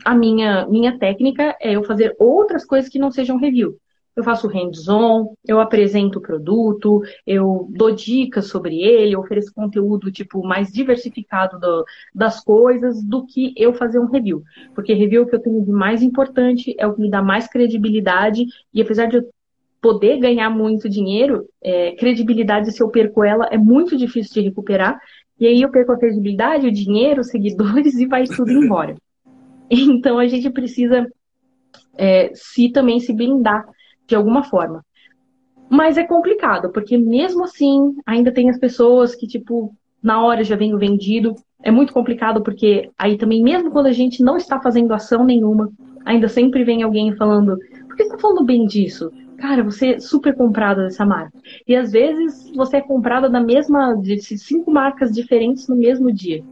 [0.04, 3.78] a minha, minha técnica é eu fazer outras coisas que não sejam review.
[4.16, 10.46] Eu faço hands-on, eu apresento o produto, eu dou dicas sobre ele, ofereço conteúdo tipo
[10.46, 14.44] mais diversificado do, das coisas do que eu fazer um review.
[14.76, 17.24] Porque review é o que eu tenho de mais importante, é o que me dá
[17.24, 19.30] mais credibilidade, e apesar de eu
[19.82, 24.98] poder ganhar muito dinheiro, é, credibilidade, se eu perco ela, é muito difícil de recuperar.
[25.40, 28.96] E aí eu perco a credibilidade, o dinheiro, os seguidores e vai tudo embora.
[29.70, 31.08] Então a gente precisa
[31.98, 33.66] é, se também se blindar
[34.08, 34.84] de alguma forma.
[35.70, 40.56] Mas é complicado, porque mesmo assim, ainda tem as pessoas que, tipo, na hora já
[40.56, 41.36] vem o vendido.
[41.64, 45.72] É muito complicado, porque aí também, mesmo quando a gente não está fazendo ação nenhuma,
[46.06, 49.12] ainda sempre vem alguém falando: por que você está falando bem disso?
[49.38, 51.38] Cara, você é super comprada dessa marca.
[51.68, 56.44] E às vezes você é comprada da mesma, de cinco marcas diferentes no mesmo dia.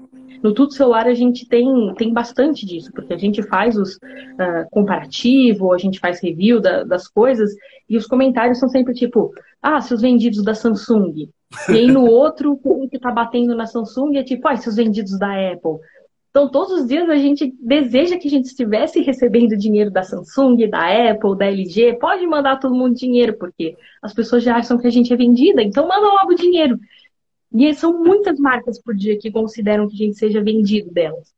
[0.41, 4.69] No Tudo Celular a gente tem, tem bastante disso, porque a gente faz os uh,
[4.71, 7.51] comparativo, a gente faz review da, das coisas,
[7.89, 11.29] e os comentários são sempre tipo, ah, seus vendidos da Samsung.
[11.69, 15.17] E aí no outro, o que está batendo na Samsung é tipo, ah, seus vendidos
[15.19, 15.79] da Apple.
[16.31, 20.69] Então, todos os dias a gente deseja que a gente estivesse recebendo dinheiro da Samsung,
[20.69, 21.97] da Apple, da LG.
[21.99, 25.61] Pode mandar todo mundo dinheiro, porque as pessoas já acham que a gente é vendida,
[25.61, 26.79] então manda logo dinheiro.
[27.53, 31.33] E são muitas marcas por dia que consideram que a gente seja vendido delas.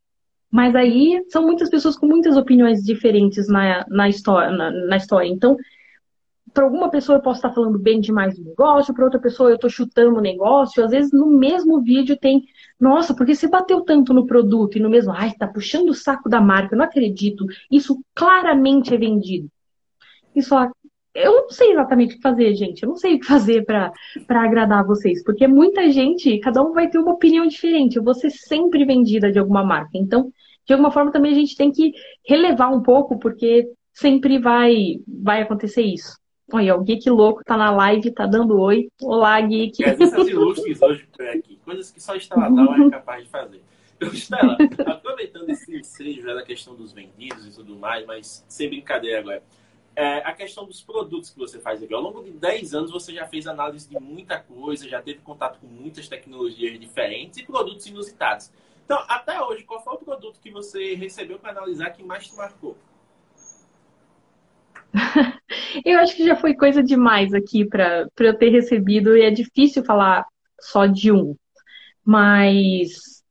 [0.52, 5.28] Mas aí são muitas pessoas com muitas opiniões diferentes na, na, história, na, na história.
[5.28, 5.58] Então,
[6.54, 9.56] para alguma pessoa eu posso estar falando bem demais do negócio, para outra pessoa eu
[9.56, 10.84] estou chutando o negócio.
[10.86, 12.44] Às vezes no mesmo vídeo tem,
[12.80, 16.30] nossa, porque você bateu tanto no produto e no mesmo, ai, tá puxando o saco
[16.30, 17.46] da marca, eu não acredito.
[17.72, 19.50] Isso claramente é vendido.
[20.36, 20.54] Isso
[21.14, 22.82] eu não sei exatamente o que fazer, gente.
[22.82, 23.92] Eu não sei o que fazer para
[24.30, 27.98] agradar vocês, porque muita gente, cada um vai ter uma opinião diferente.
[27.98, 29.92] Eu vou ser sempre vendida de alguma marca.
[29.94, 30.32] Então,
[30.66, 31.92] de alguma forma também a gente tem que
[32.28, 36.18] relevar um pouco, porque sempre vai vai acontecer isso.
[36.52, 38.88] Olha, o Geek Louco tá na live, tá dando oi.
[39.02, 39.84] Olá, Geek.
[39.84, 43.62] Essas ilustres hoje aqui, coisas que só Instaladão é capaz de fazer.
[44.02, 49.42] Estela, aproveitando esse ensejo da questão dos vendidos e tudo mais, mas sem brincadeira agora
[49.96, 51.94] é, a questão dos produtos que você faz aqui.
[51.94, 55.60] Ao longo de 10 anos você já fez análise de muita coisa, já teve contato
[55.60, 58.52] com muitas tecnologias diferentes e produtos inusitados.
[58.86, 62.36] Então, até hoje, qual foi o produto que você recebeu para analisar que mais te
[62.36, 62.76] marcou?
[65.86, 69.84] eu acho que já foi coisa demais aqui para eu ter recebido e é difícil
[69.86, 70.26] falar
[70.60, 71.36] só de um.
[72.06, 73.24] Mas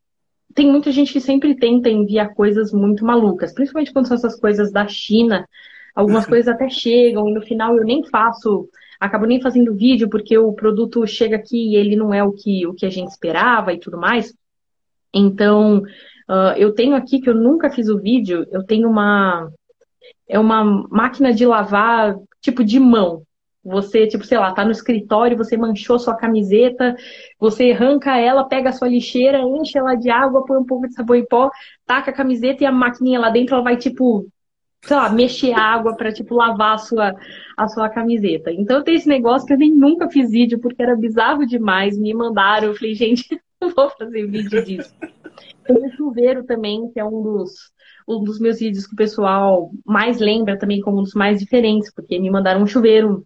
[0.55, 4.73] tem muita gente que sempre tenta enviar coisas muito malucas, principalmente quando são essas coisas
[4.73, 5.47] da China
[5.95, 10.37] Algumas coisas até chegam e no final eu nem faço, acabo nem fazendo vídeo porque
[10.39, 13.73] o produto chega aqui e ele não é o que, o que a gente esperava
[13.73, 14.35] e tudo mais.
[15.13, 15.79] Então,
[16.29, 19.51] uh, eu tenho aqui que eu nunca fiz o vídeo, eu tenho uma
[20.29, 23.23] é uma máquina de lavar tipo de mão.
[23.65, 26.97] Você, tipo, sei lá, tá no escritório, você manchou sua camiseta,
[27.39, 30.95] você arranca ela, pega a sua lixeira, enche ela de água, põe um pouco de
[30.95, 31.49] sabão em pó,
[31.87, 34.27] taca a camiseta e a maquininha lá dentro, ela vai, tipo,
[34.85, 37.15] sei lá, mexer água para tipo lavar a sua
[37.57, 38.51] a sua camiseta.
[38.51, 42.13] Então tenho esse negócio que eu nem nunca fiz vídeo porque era bizarro demais, me
[42.13, 43.25] mandaram, eu falei, gente,
[43.61, 44.95] não vou fazer vídeo disso.
[45.65, 47.73] Tem o chuveiro também, que é um dos
[48.09, 51.93] um dos meus vídeos que o pessoal mais lembra também como um dos mais diferentes,
[51.95, 53.25] porque me mandaram um chuveiro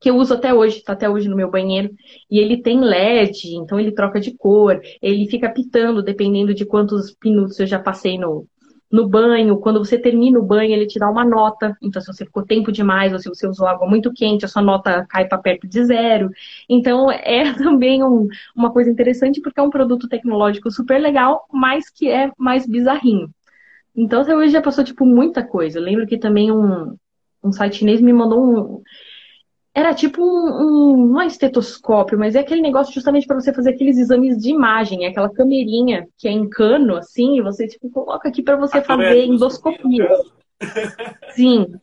[0.00, 1.90] que eu uso até hoje, tá até hoje no meu banheiro,
[2.30, 7.14] e ele tem LED, então ele troca de cor, ele fica pitando dependendo de quantos
[7.22, 8.46] minutos eu já passei no,
[8.90, 11.76] no banho, quando você termina o banho, ele te dá uma nota.
[11.82, 14.62] Então, se você ficou tempo demais ou se você usou água muito quente, a sua
[14.62, 16.30] nota cai para perto de zero.
[16.68, 21.90] Então, é também um, uma coisa interessante porque é um produto tecnológico super legal, mas
[21.90, 23.30] que é mais bizarrinho.
[23.94, 25.78] Então, hoje já passou, tipo, muita coisa.
[25.78, 26.96] Eu lembro que também um,
[27.42, 28.82] um site chinês me mandou um.
[29.76, 33.74] Era tipo um, um, não é estetoscópio, mas é aquele negócio justamente para você fazer
[33.74, 37.90] aqueles exames de imagem, é aquela camerinha que é em cano, assim, e você tipo
[37.90, 40.08] coloca aqui para você A fazer endoscopia.
[41.36, 41.74] Sim.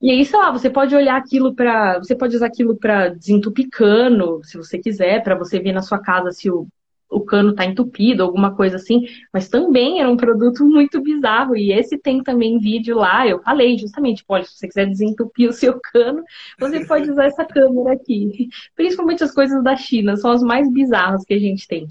[0.00, 3.66] E aí, sei lá, você pode olhar aquilo para, você pode usar aquilo para desentupir
[3.72, 6.68] cano, se você quiser, para você ver na sua casa se o
[7.16, 11.56] o cano tá entupido, alguma coisa assim, mas também era um produto muito bizarro.
[11.56, 15.52] E esse tem também vídeo lá, eu falei justamente, olha, se você quiser desentupir o
[15.52, 16.22] seu cano,
[16.58, 18.48] você pode usar essa câmera aqui.
[18.74, 21.88] Principalmente as coisas da China, são as mais bizarras que a gente tem.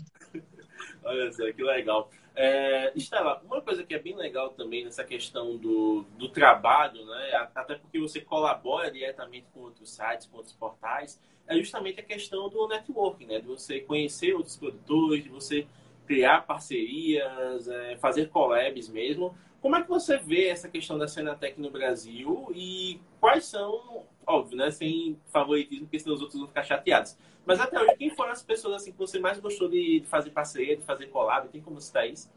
[1.04, 2.12] Olha só, que legal.
[2.36, 7.50] É, Estela, uma coisa que é bem legal também nessa questão do, do trabalho, né?
[7.56, 12.50] até porque você colabora diretamente com outros sites, com outros portais, é justamente a questão
[12.50, 13.40] do networking, né?
[13.40, 15.68] De você conhecer outros produtores, de você
[16.06, 19.36] criar parcerias, é, fazer collabs mesmo.
[19.62, 24.04] Como é que você vê essa questão da cena tech no Brasil e quais são,
[24.26, 24.70] óbvio, né?
[24.72, 27.18] Sem favoritismo, porque senão os outros vão ficar chateados.
[27.46, 30.76] Mas até hoje, quem foram as pessoas assim que você mais gostou de, fazer parceria,
[30.76, 31.48] de fazer collab?
[31.50, 32.30] Tem como citar isso?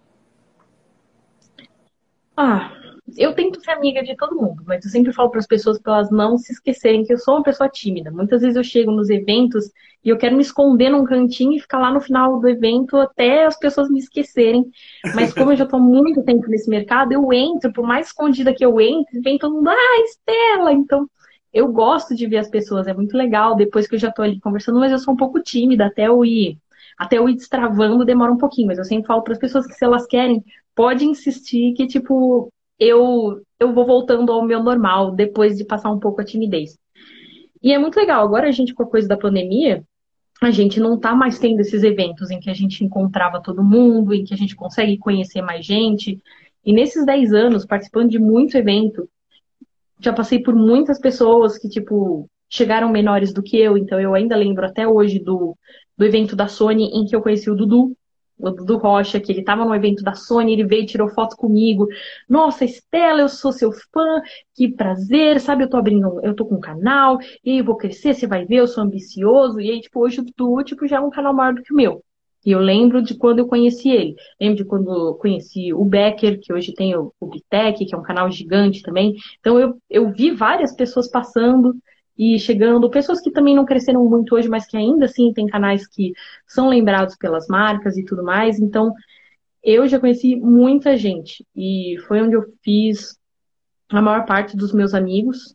[2.37, 2.71] Ah,
[3.16, 5.94] eu tento ser amiga de todo mundo, mas eu sempre falo para as pessoas para
[5.94, 8.11] elas não se esquecerem que eu sou uma pessoa tímida.
[8.11, 9.71] Muitas vezes eu chego nos eventos
[10.05, 13.47] e eu quero me esconder num cantinho e ficar lá no final do evento até
[13.47, 14.71] as pessoas me esquecerem.
[15.14, 18.64] Mas como eu já estou muito tempo nesse mercado, eu entro, por mais escondida que
[18.64, 20.73] eu entre, vem todo mundo, ah, Estela!
[20.73, 21.09] Então,
[21.53, 24.38] eu gosto de ver as pessoas, é muito legal depois que eu já estou ali
[24.40, 26.59] conversando, mas eu sou um pouco tímida até eu ir
[26.99, 29.73] até eu ir destravando demora um pouquinho, mas eu sempre falo para as pessoas que
[29.73, 30.44] se elas querem,
[30.75, 35.98] pode insistir que, tipo, eu, eu vou voltando ao meu normal depois de passar um
[35.98, 36.78] pouco a timidez.
[37.62, 39.82] E é muito legal, agora a gente, com a coisa da pandemia,
[40.40, 44.14] a gente não tá mais tendo esses eventos em que a gente encontrava todo mundo,
[44.14, 46.22] em que a gente consegue conhecer mais gente.
[46.64, 49.08] E nesses 10 anos, participando de muito evento,
[49.98, 54.36] já passei por muitas pessoas que, tipo, chegaram menores do que eu, então eu ainda
[54.36, 55.56] lembro até hoje do
[55.98, 57.96] do evento da Sony em que eu conheci o Dudu,
[58.38, 61.37] o Dudu Rocha, que ele estava no evento da Sony, ele veio e tirou foto
[61.37, 61.88] comigo.
[62.29, 64.22] Nossa, Estela, eu sou seu fã,
[64.55, 65.64] que prazer, sabe?
[65.64, 68.57] Eu tô abrindo, eu tô com um canal, e eu vou crescer, você vai ver,
[68.57, 69.61] eu sou ambicioso.
[69.61, 71.77] E aí, tipo, hoje o Dudu, tipo, já é um canal maior do que o
[71.77, 72.03] meu.
[72.46, 74.14] E eu lembro de quando eu conheci ele.
[74.40, 78.03] Lembro de quando conheci o Becker, que hoje tem o, o Bitec, que é um
[78.03, 79.16] canal gigante também.
[79.40, 81.77] Então eu, eu vi várias pessoas passando
[82.18, 85.87] e chegando, pessoas que também não cresceram muito hoje, mas que ainda assim tem canais
[85.87, 86.12] que
[86.46, 88.59] são lembrados pelas marcas e tudo mais.
[88.59, 88.92] Então,
[89.62, 93.16] eu já conheci muita gente e foi onde eu fiz
[93.88, 95.54] a maior parte dos meus amigos.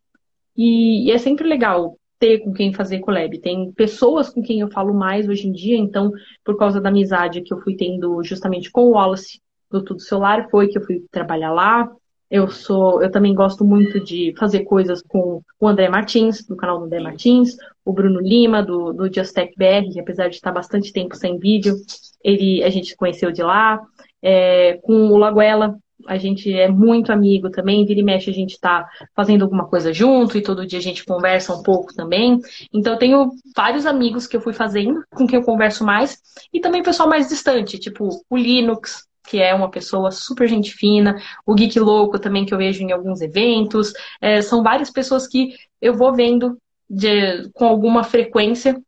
[0.55, 3.37] E, e é sempre legal ter com quem fazer collab.
[3.41, 6.11] Tem pessoas com quem eu falo mais hoje em dia, então,
[6.45, 10.47] por causa da amizade que eu fui tendo justamente com o Wallace do Tudo Celular,
[10.49, 11.91] foi que eu fui trabalhar lá.
[12.33, 16.79] Eu sou, eu também gosto muito de fazer coisas com o André Martins, do canal
[16.79, 20.91] do André Martins, o Bruno Lima, do, do Justec BR, que apesar de estar bastante
[20.91, 21.75] tempo sem vídeo,
[22.23, 23.79] ele, a gente conheceu de lá.
[24.19, 28.53] É, com o Laguela, a gente é muito amigo também, vira e mexe a gente
[28.53, 28.83] está
[29.15, 32.39] fazendo alguma coisa junto e todo dia a gente conversa um pouco também.
[32.73, 36.19] Então eu tenho vários amigos que eu fui fazendo, com quem eu converso mais,
[36.51, 41.15] e também pessoal mais distante, tipo o Linux, que é uma pessoa super gente fina,
[41.45, 43.93] o Geek Louco também, que eu vejo em alguns eventos.
[44.21, 46.57] É, são várias pessoas que eu vou vendo
[46.89, 48.79] de, com alguma frequência.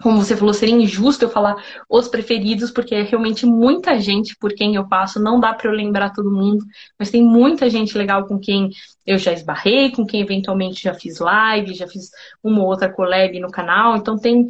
[0.00, 1.56] Como você falou, seria injusto eu falar
[1.88, 5.74] os preferidos, porque é realmente muita gente por quem eu passo, não dá para eu
[5.74, 6.64] lembrar todo mundo,
[6.96, 8.70] mas tem muita gente legal com quem
[9.04, 12.10] eu já esbarrei, com quem eventualmente já fiz live, já fiz
[12.44, 14.46] uma ou outra collab no canal, então tem,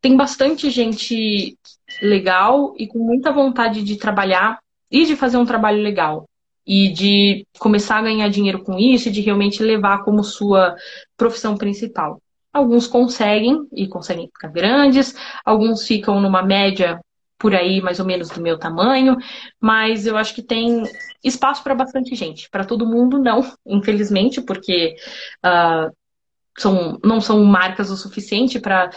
[0.00, 1.58] tem bastante gente
[2.00, 4.60] legal e com muita vontade de trabalhar
[4.92, 6.28] e de fazer um trabalho legal
[6.66, 10.76] e de começar a ganhar dinheiro com isso e de realmente levar como sua
[11.16, 12.20] profissão principal.
[12.52, 17.00] Alguns conseguem e conseguem ficar grandes, alguns ficam numa média
[17.38, 19.16] por aí, mais ou menos do meu tamanho,
[19.60, 20.84] mas eu acho que tem
[21.24, 22.48] espaço para bastante gente.
[22.48, 24.94] Para todo mundo, não, infelizmente, porque
[25.44, 25.90] uh,
[26.56, 28.90] são, não são marcas o suficiente para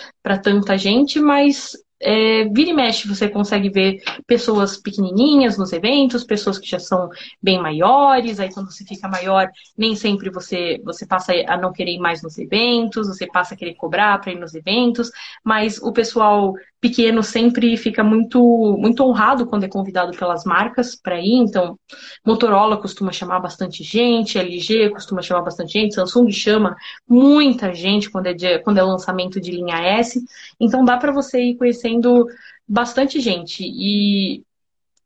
[0.44, 6.58] tanta gente, mas é, vira e mexe, você consegue ver pessoas pequenininhas nos eventos, pessoas
[6.58, 7.10] que já são
[7.42, 11.94] bem maiores, aí quando você fica maior, nem sempre você, você passa a não querer
[11.94, 15.10] ir mais nos eventos, você passa a querer cobrar para ir nos eventos,
[15.44, 21.20] mas o pessoal pequeno sempre fica muito, muito honrado quando é convidado pelas marcas para
[21.20, 21.80] ir, então
[22.24, 26.76] Motorola costuma chamar bastante gente, LG costuma chamar bastante gente, Samsung chama
[27.08, 30.24] muita gente quando é, de, quando é lançamento de linha S,
[30.60, 32.26] então dá para você ir conhecer conhecendo
[32.68, 33.64] bastante gente.
[33.64, 34.44] E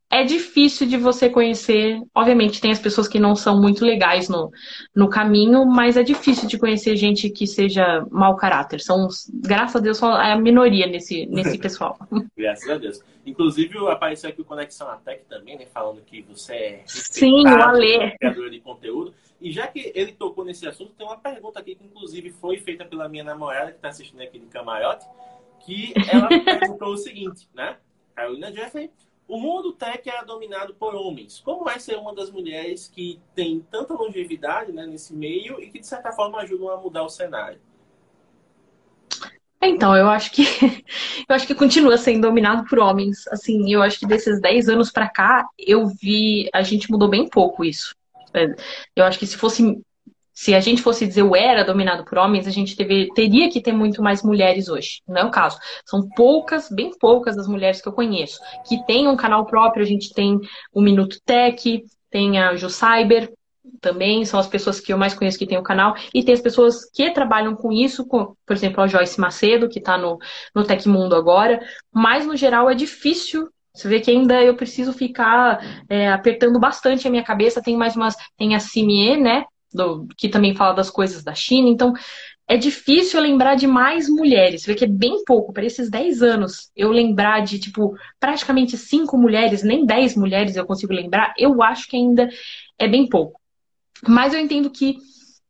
[0.10, 2.02] é difícil de você conhecer.
[2.16, 4.50] Obviamente, tem as pessoas que não são muito legais no,
[4.96, 8.80] no caminho, mas é difícil de conhecer gente que seja mau caráter.
[8.80, 12.00] São, graças a Deus, só a minoria nesse, nesse pessoal.
[12.36, 13.00] graças a Deus.
[13.26, 15.66] Inclusive, apareceu aqui o Conexão Atec também, né?
[15.72, 16.84] Falando que você é.
[16.88, 18.18] Sim, o Ale.
[18.18, 19.14] Criador de conteúdo.
[19.40, 22.84] E já que ele tocou nesse assunto, tem uma pergunta aqui que, inclusive, foi feita
[22.84, 25.06] pela minha namorada, que está assistindo aqui de camarote
[25.60, 27.78] que ela perguntou o seguinte, né?
[28.16, 28.92] Carolina Jeffrey,
[29.28, 31.40] o mundo tech é dominado por homens.
[31.40, 35.80] Como é ser uma das mulheres que tem tanta longevidade né, nesse meio e que,
[35.80, 37.60] de certa forma, ajudam a mudar o cenário?
[39.62, 40.44] Então, eu acho que
[41.30, 43.28] eu acho que continua sendo dominado por homens.
[43.28, 47.30] Assim, eu acho que desses 10 anos para cá, eu vi a gente mudou bem
[47.30, 47.96] pouco isso.
[48.96, 49.80] Eu acho que se fosse
[50.40, 53.60] se a gente fosse dizer o era dominado por homens, a gente teve, teria que
[53.60, 55.02] ter muito mais mulheres hoje.
[55.06, 55.60] Não é o caso.
[55.86, 59.84] São poucas, bem poucas das mulheres que eu conheço que têm um canal próprio.
[59.84, 60.40] A gente tem
[60.72, 63.30] o Minuto Tech, tem a Ju Cyber,
[63.82, 66.42] também são as pessoas que eu mais conheço que tem o canal, e tem as
[66.42, 70.18] pessoas que trabalham com isso, com, por exemplo, a Joyce Macedo, que está no,
[70.56, 71.60] no Tecmundo agora,
[71.94, 73.50] mas no geral é difícil.
[73.76, 77.62] Você vê que ainda eu preciso ficar é, apertando bastante a minha cabeça.
[77.62, 78.16] Tem mais umas.
[78.38, 79.44] Tem a Simie, né?
[79.74, 81.70] Do, que também fala das coisas da China.
[81.70, 81.94] Então,
[82.48, 84.64] é difícil lembrar de mais mulheres.
[84.64, 85.54] Você vê que é bem pouco.
[85.54, 90.66] Para esses 10 anos, eu lembrar de, tipo, praticamente cinco mulheres, nem 10 mulheres eu
[90.66, 92.28] consigo lembrar, eu acho que ainda
[92.80, 93.40] é bem pouco.
[94.08, 94.98] Mas eu entendo que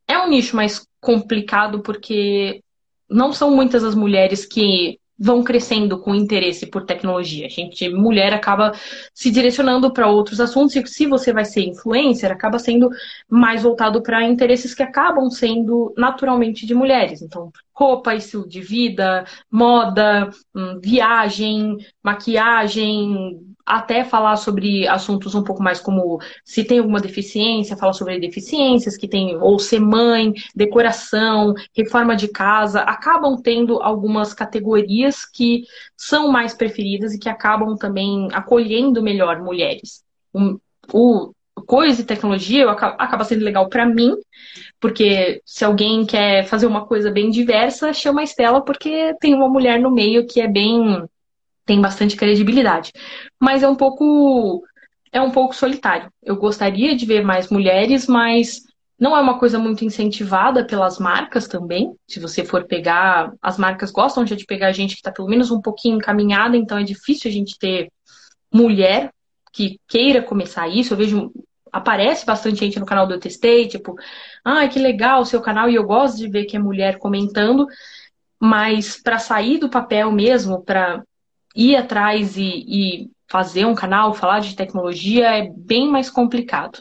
[0.07, 2.61] é um nicho mais complicado porque
[3.09, 7.45] não são muitas as mulheres que vão crescendo com interesse por tecnologia.
[7.45, 8.71] A gente, mulher, acaba
[9.13, 12.89] se direcionando para outros assuntos e se você vai ser influencer, acaba sendo
[13.27, 17.21] mais voltado para interesses que acabam sendo naturalmente de mulheres.
[17.21, 25.61] Então, roupa, estilo de vida, moda, hum, viagem, maquiagem, até falar sobre assuntos um pouco
[25.61, 31.53] mais como se tem alguma deficiência, falar sobre deficiências que tem, ou ser mãe, decoração,
[31.77, 35.63] reforma de casa, acabam tendo algumas categorias que
[35.95, 40.03] são mais preferidas e que acabam também acolhendo melhor mulheres.
[40.33, 40.59] O,
[40.91, 41.33] o
[41.67, 44.15] coisa e tecnologia acaba sendo legal para mim,
[44.79, 49.49] porque se alguém quer fazer uma coisa bem diversa, chama a Estela porque tem uma
[49.49, 51.03] mulher no meio que é bem
[51.69, 52.91] tem bastante credibilidade.
[53.39, 54.63] Mas é um pouco
[55.11, 56.11] é um pouco solitário.
[56.23, 58.61] Eu gostaria de ver mais mulheres, mas
[58.99, 61.93] não é uma coisa muito incentivada pelas marcas também.
[62.07, 65.61] Se você for pegar, as marcas gostam de pegar gente que está pelo menos um
[65.61, 67.91] pouquinho encaminhada, então é difícil a gente ter
[68.51, 69.11] mulher
[69.53, 70.93] que queira começar isso.
[70.93, 71.31] Eu vejo
[71.71, 73.93] aparece bastante gente no canal do Eu Testei, tipo,
[74.43, 77.67] ah, que legal o seu canal, e eu gosto de ver que é mulher comentando,
[78.39, 81.03] mas para sair do papel mesmo, para
[81.55, 86.79] ir atrás e, e fazer um canal, falar de tecnologia, é bem mais complicado.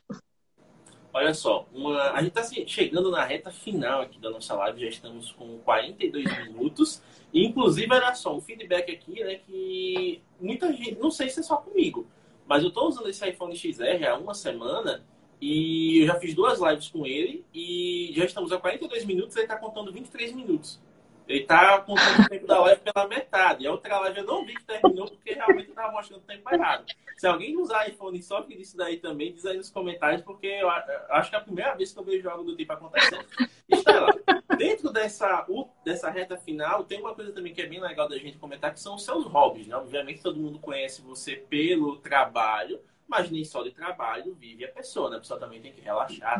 [1.12, 2.12] Olha só, uma...
[2.12, 6.47] a gente está chegando na reta final aqui da nossa live, já estamos com 42
[6.47, 7.03] minutos.
[7.33, 11.43] E, inclusive, olha só, um feedback aqui, né, que muita gente, não sei se é
[11.43, 12.07] só comigo,
[12.47, 15.03] mas eu estou usando esse iPhone XR há uma semana
[15.41, 19.45] e eu já fiz duas lives com ele e já estamos a 42 minutos ele
[19.45, 20.81] está contando 23 minutos.
[21.29, 23.66] Ele está contando o tempo da live pela metade.
[23.66, 26.87] A outra live eu não vi que terminou porque realmente estava mostrando o tempo errado.
[27.18, 30.70] Se alguém usar iPhone só que disso daí também, diz aí nos comentários, porque eu
[30.70, 33.26] acho que é a primeira vez que eu vejo algo do tipo acontecendo.
[33.68, 34.09] Estela,
[34.57, 35.47] dentro dessa,
[35.85, 38.81] dessa reta final, tem uma coisa também que é bem legal da gente comentar, que
[38.81, 39.76] são os seus hobbies, né?
[39.76, 45.09] Obviamente todo mundo conhece você pelo trabalho, mas nem só de trabalho vive a pessoa,
[45.09, 45.16] né?
[45.16, 46.38] A pessoa também tem que relaxar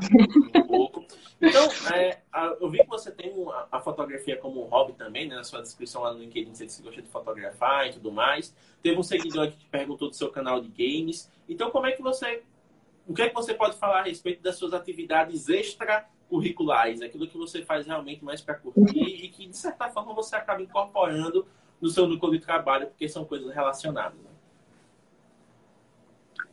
[0.55, 1.03] um pouco.
[1.41, 2.21] Então, é,
[2.61, 3.33] eu vi que você tem
[3.73, 5.35] a fotografia como um hobby também, né?
[5.35, 8.55] Na sua descrição lá no LinkedIn, você disse que gosta de fotografar e tudo mais.
[8.83, 11.33] Teve um seguidor que perguntou do seu canal de games.
[11.49, 12.43] Então, como é que você...
[13.07, 17.01] O que é que você pode falar a respeito das suas atividades extracurriculares?
[17.01, 20.61] Aquilo que você faz realmente mais para curtir e que, de certa forma, você acaba
[20.61, 21.47] incorporando
[21.81, 24.28] no seu núcleo de trabalho, porque são coisas relacionadas.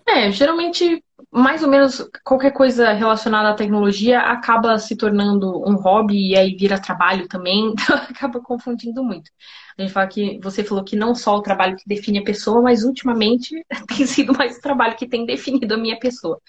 [0.08, 6.30] É, geralmente mais ou menos qualquer coisa relacionada à tecnologia acaba se tornando um hobby
[6.30, 9.30] e aí vira trabalho também, então acaba confundindo muito.
[9.78, 12.62] A gente fala que você falou que não só o trabalho que define a pessoa,
[12.62, 13.50] mas ultimamente
[13.88, 16.40] tem sido mais o trabalho que tem definido a minha pessoa.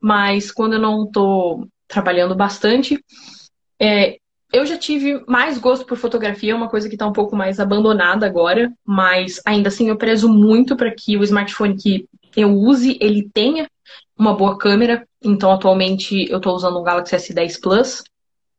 [0.00, 3.02] Mas quando eu não estou trabalhando bastante,
[3.80, 4.18] é,
[4.52, 8.26] eu já tive mais gosto por fotografia, uma coisa que está um pouco mais abandonada
[8.26, 12.06] agora, mas ainda assim eu prezo muito para que o smartphone que
[12.36, 13.68] eu use, ele tenha
[14.18, 15.06] uma boa câmera.
[15.22, 18.02] Então, atualmente, eu estou usando um Galaxy S10 Plus.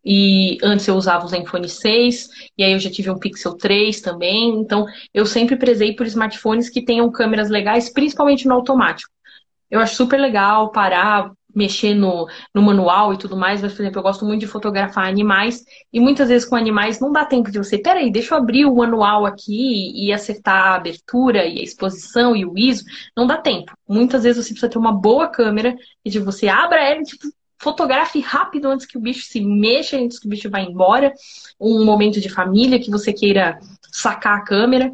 [0.03, 4.01] E antes eu usava o Zenfone 6, e aí eu já tive um Pixel 3
[4.01, 4.49] também.
[4.59, 9.11] Então, eu sempre prezei por smartphones que tenham câmeras legais, principalmente no automático.
[9.69, 13.99] Eu acho super legal parar, mexer no, no manual e tudo mais, mas, por exemplo,
[13.99, 17.57] eu gosto muito de fotografar animais, e muitas vezes com animais não dá tempo de
[17.57, 22.35] você, peraí, deixa eu abrir o manual aqui e acertar a abertura e a exposição
[22.35, 22.83] e o ISO,
[23.15, 23.73] não dá tempo.
[23.87, 27.27] Muitas vezes você precisa ter uma boa câmera e de você abra ela e tipo,
[27.61, 31.13] fotografe rápido antes que o bicho se mexa, antes que o bicho vá embora,
[31.59, 33.59] um momento de família que você queira
[33.91, 34.91] sacar a câmera.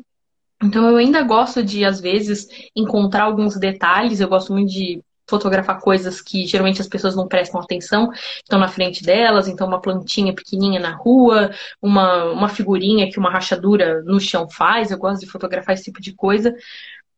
[0.61, 4.19] Então eu ainda gosto de, às vezes, encontrar alguns detalhes.
[4.19, 8.67] Eu gosto muito de fotografar coisas que geralmente as pessoas não prestam atenção, estão na
[8.67, 11.51] frente delas, então uma plantinha pequenininha na rua,
[11.82, 16.01] uma, uma figurinha que uma rachadura no chão faz, eu gosto de fotografar esse tipo
[16.01, 16.55] de coisa,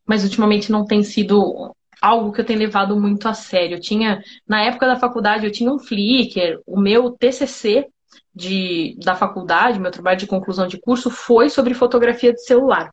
[0.06, 3.76] mas ultimamente não tem sido algo que eu tenho levado muito a sério.
[3.76, 7.88] Eu tinha, na época da faculdade, eu tinha um Flickr, o meu TCC
[8.34, 12.90] de, da faculdade, meu trabalho de conclusão de curso foi sobre fotografia de celular.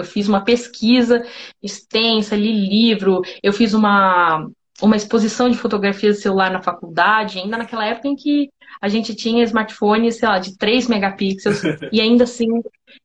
[0.00, 1.24] Eu fiz uma pesquisa
[1.62, 4.48] extensa, li livro, eu fiz uma,
[4.82, 9.14] uma exposição de fotografias de celular na faculdade, ainda naquela época em que a gente
[9.14, 12.46] tinha smartphones, sei lá, de 3 megapixels, e ainda assim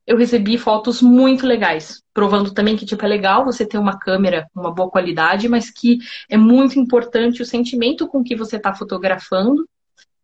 [0.06, 4.48] eu recebi fotos muito legais, provando também que tipo é legal você ter uma câmera
[4.52, 8.74] com uma boa qualidade, mas que é muito importante o sentimento com que você está
[8.74, 9.66] fotografando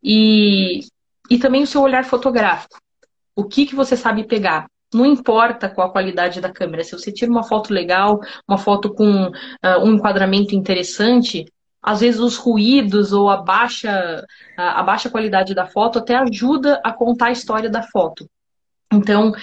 [0.01, 0.81] e,
[1.29, 2.77] e também o seu olhar fotográfico.
[3.35, 4.67] O que, que você sabe pegar?
[4.95, 8.93] Não importa qual a qualidade da câmera, se você tira uma foto legal, uma foto
[8.93, 11.45] com uh, um enquadramento interessante,
[11.81, 14.25] às vezes os ruídos ou a baixa,
[14.57, 18.25] a baixa qualidade da foto até ajuda a contar a história da foto.
[18.93, 19.33] Então,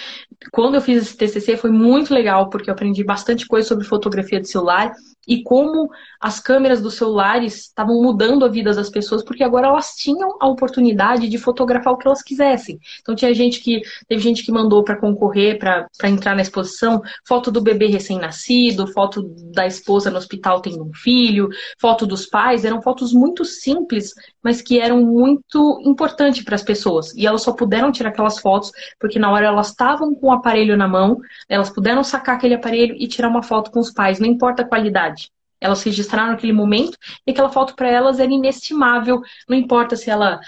[0.52, 4.40] quando eu fiz esse TCC foi muito legal, porque eu aprendi bastante coisa sobre fotografia
[4.40, 4.92] de celular
[5.26, 5.90] e como
[6.20, 10.48] as câmeras dos celulares estavam mudando a vida das pessoas, porque agora elas tinham a
[10.48, 12.78] oportunidade de fotografar o que elas quisessem.
[13.00, 17.50] Então tinha gente que teve gente que mandou para concorrer, para entrar na exposição, foto
[17.50, 21.48] do bebê recém-nascido, foto da esposa no hospital tendo um filho,
[21.78, 24.12] foto dos pais, eram fotos muito simples,
[24.42, 27.14] mas que eram muito importantes para as pessoas.
[27.14, 30.76] E elas só puderam tirar aquelas fotos porque na hora elas estavam com o aparelho
[30.76, 31.18] na mão,
[31.48, 34.68] elas puderam sacar aquele aparelho e tirar uma foto com os pais, não importa a
[34.68, 35.30] qualidade.
[35.60, 40.40] Elas registraram aquele momento e aquela foto para elas era inestimável, não importa se ela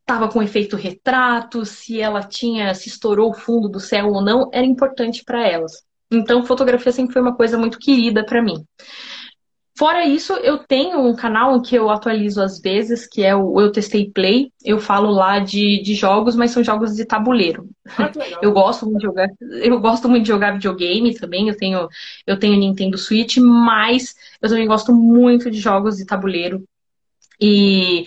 [0.00, 4.48] estava com efeito retrato, se ela tinha, se estourou o fundo do céu ou não,
[4.52, 5.84] era importante para elas.
[6.10, 8.64] Então, fotografia sempre foi uma coisa muito querida para mim.
[9.80, 13.58] Fora isso, eu tenho um canal em que eu atualizo às vezes, que é o
[13.58, 14.52] Eu Testei Play.
[14.62, 17.66] Eu falo lá de, de jogos, mas são jogos de tabuleiro.
[17.96, 18.12] Ah,
[18.42, 21.48] eu gosto muito de jogar, eu gosto muito de jogar videogame também.
[21.48, 21.88] Eu tenho,
[22.26, 26.62] eu tenho Nintendo Switch, mas eu também gosto muito de jogos de tabuleiro.
[27.40, 28.04] E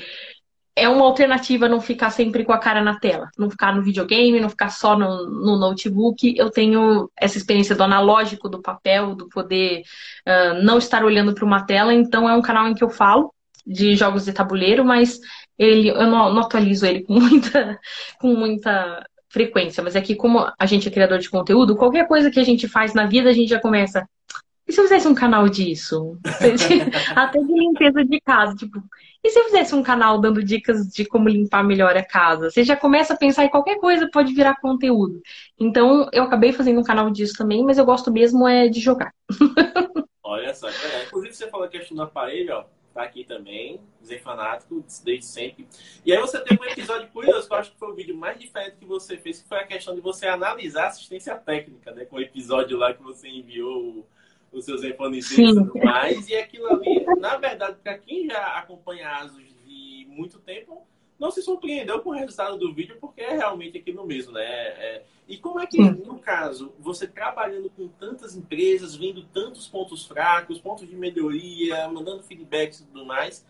[0.76, 4.39] é uma alternativa não ficar sempre com a cara na tela, não ficar no videogame,
[4.39, 6.36] não ficar só no, no notebook.
[6.36, 9.84] Eu tenho essa experiência do analógico, do papel, do poder
[10.28, 11.93] uh, não estar olhando para uma tela.
[11.93, 13.32] Então é um canal em que eu falo
[13.65, 15.19] de jogos de tabuleiro, mas
[15.57, 17.80] ele eu não, não atualizo ele com muita,
[18.19, 19.84] com muita frequência.
[19.84, 22.67] Mas é que como a gente é criador de conteúdo, qualquer coisa que a gente
[22.67, 24.07] faz na vida a gente já começa
[24.74, 26.17] e se eu fizesse um canal disso?
[27.15, 28.84] Até de limpeza de casa, tipo,
[29.24, 32.49] e se eu fizesse um canal dando dicas de como limpar melhor a casa?
[32.49, 35.21] Você já começa a pensar em qualquer coisa pode virar conteúdo.
[35.59, 39.13] Então, eu acabei fazendo um canal disso também, mas eu gosto mesmo é de jogar.
[40.24, 42.65] Olha só, é, inclusive você falou a questão do aparelho, ó,
[42.95, 45.67] tá aqui também, Zen Fanático, desde sempre.
[46.03, 48.39] E aí você tem um episódio curioso, que eu acho que foi o vídeo mais
[48.39, 52.05] diferente que você fez, que foi a questão de você analisar a assistência técnica, né?
[52.05, 54.07] Com o episódio lá que você enviou
[54.54, 56.28] os seus iPhones e tudo mais.
[56.30, 60.86] E aquilo ali, na verdade, para quem já acompanha ASUS de muito tempo,
[61.20, 64.43] não se surpreendeu com o resultado do vídeo, porque é realmente aquilo mesmo, né?
[64.43, 65.04] É...
[65.28, 70.60] E como é que, no caso, você trabalhando com tantas empresas, vendo tantos pontos fracos,
[70.60, 73.45] pontos de melhoria, mandando feedbacks e tudo mais,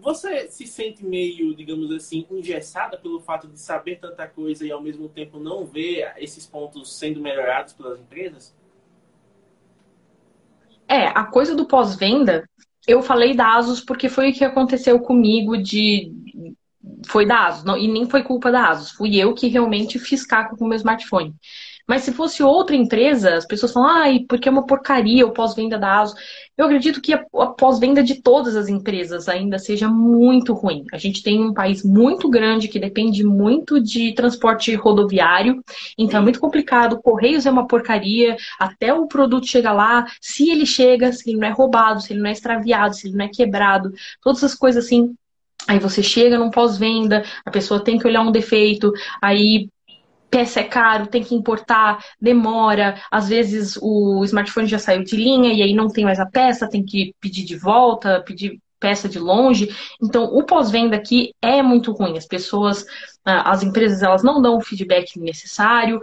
[0.00, 4.82] você se sente meio, digamos assim, engessada pelo fato de saber tanta coisa e ao
[4.82, 8.54] mesmo tempo não ver esses pontos sendo melhorados pelas empresas?
[10.90, 12.44] É, a coisa do pós-venda
[12.84, 16.12] eu falei da Asus porque foi o que aconteceu comigo de
[17.06, 20.26] foi da Asus, não, e nem foi culpa da Asus, fui eu que realmente fiz
[20.26, 21.32] caco com o meu smartphone.
[21.90, 25.76] Mas se fosse outra empresa, as pessoas falam, ai, porque é uma porcaria o pós-venda
[25.76, 26.14] da ASO.
[26.56, 30.84] Eu acredito que a pós-venda de todas as empresas ainda seja muito ruim.
[30.92, 35.64] A gente tem um país muito grande que depende muito de transporte rodoviário,
[35.98, 37.02] então é muito complicado.
[37.02, 41.48] Correios é uma porcaria, até o produto chegar lá, se ele chega, se ele não
[41.48, 44.84] é roubado, se ele não é extraviado, se ele não é quebrado, todas as coisas
[44.84, 45.12] assim
[45.68, 49.68] Aí você chega num pós-venda, a pessoa tem que olhar um defeito, aí
[50.30, 55.52] peça é caro, tem que importar, demora, às vezes o smartphone já saiu de linha
[55.52, 59.18] e aí não tem mais a peça, tem que pedir de volta, pedir peça de
[59.18, 59.68] longe.
[60.02, 62.16] Então, o pós-venda aqui é muito ruim.
[62.16, 62.84] As pessoas,
[63.24, 66.00] ah, as empresas, elas não dão o feedback necessário.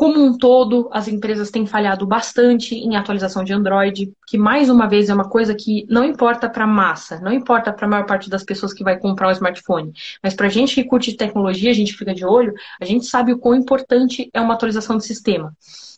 [0.00, 4.88] Como um todo, as empresas têm falhado bastante em atualização de Android, que mais uma
[4.88, 8.06] vez é uma coisa que não importa para a massa, não importa para a maior
[8.06, 9.92] parte das pessoas que vai comprar um smartphone,
[10.22, 13.34] mas para a gente que curte tecnologia, a gente fica de olho, a gente sabe
[13.34, 15.54] o quão importante é uma atualização de sistema.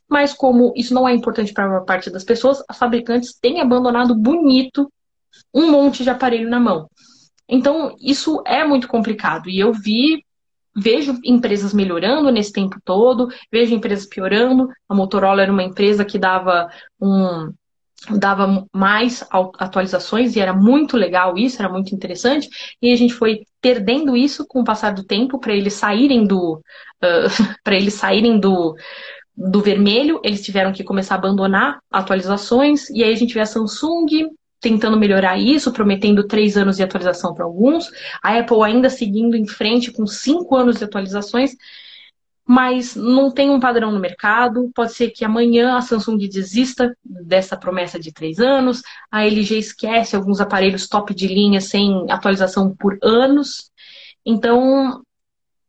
[0.08, 3.60] Mas como isso não é importante para a maior parte das pessoas, as fabricantes têm
[3.60, 4.92] abandonado bonito
[5.54, 6.90] um monte de aparelho na mão.
[7.48, 9.48] Então, isso é muito complicado.
[9.48, 10.24] E eu vi
[10.74, 14.68] vejo empresas melhorando nesse tempo todo, vejo empresas piorando.
[14.88, 16.68] A Motorola era uma empresa que dava
[17.00, 17.52] um
[18.10, 22.48] dava mais atualizações e era muito legal isso, era muito interessante.
[22.80, 26.54] E a gente foi perdendo isso com o passar do tempo para eles saírem do
[26.54, 28.74] uh, para eles saírem do
[29.34, 33.46] do vermelho, eles tiveram que começar a abandonar atualizações, e aí a gente vê a
[33.46, 34.28] Samsung
[34.62, 37.90] tentando melhorar isso, prometendo três anos de atualização para alguns,
[38.22, 41.56] a Apple ainda seguindo em frente com cinco anos de atualizações,
[42.46, 44.70] mas não tem um padrão no mercado.
[44.74, 50.14] Pode ser que amanhã a Samsung desista dessa promessa de três anos, a LG esquece
[50.14, 53.70] alguns aparelhos top de linha sem atualização por anos.
[54.24, 55.02] Então,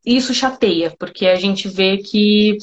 [0.06, 2.58] isso chateia, porque a gente vê que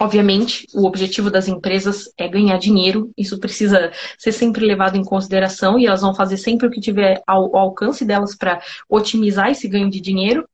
[0.00, 5.78] Obviamente, o objetivo das empresas é ganhar dinheiro, isso precisa ser sempre levado em consideração
[5.78, 9.90] e elas vão fazer sempre o que tiver ao, alcance delas para otimizar esse ganho
[9.90, 10.48] de dinheiro.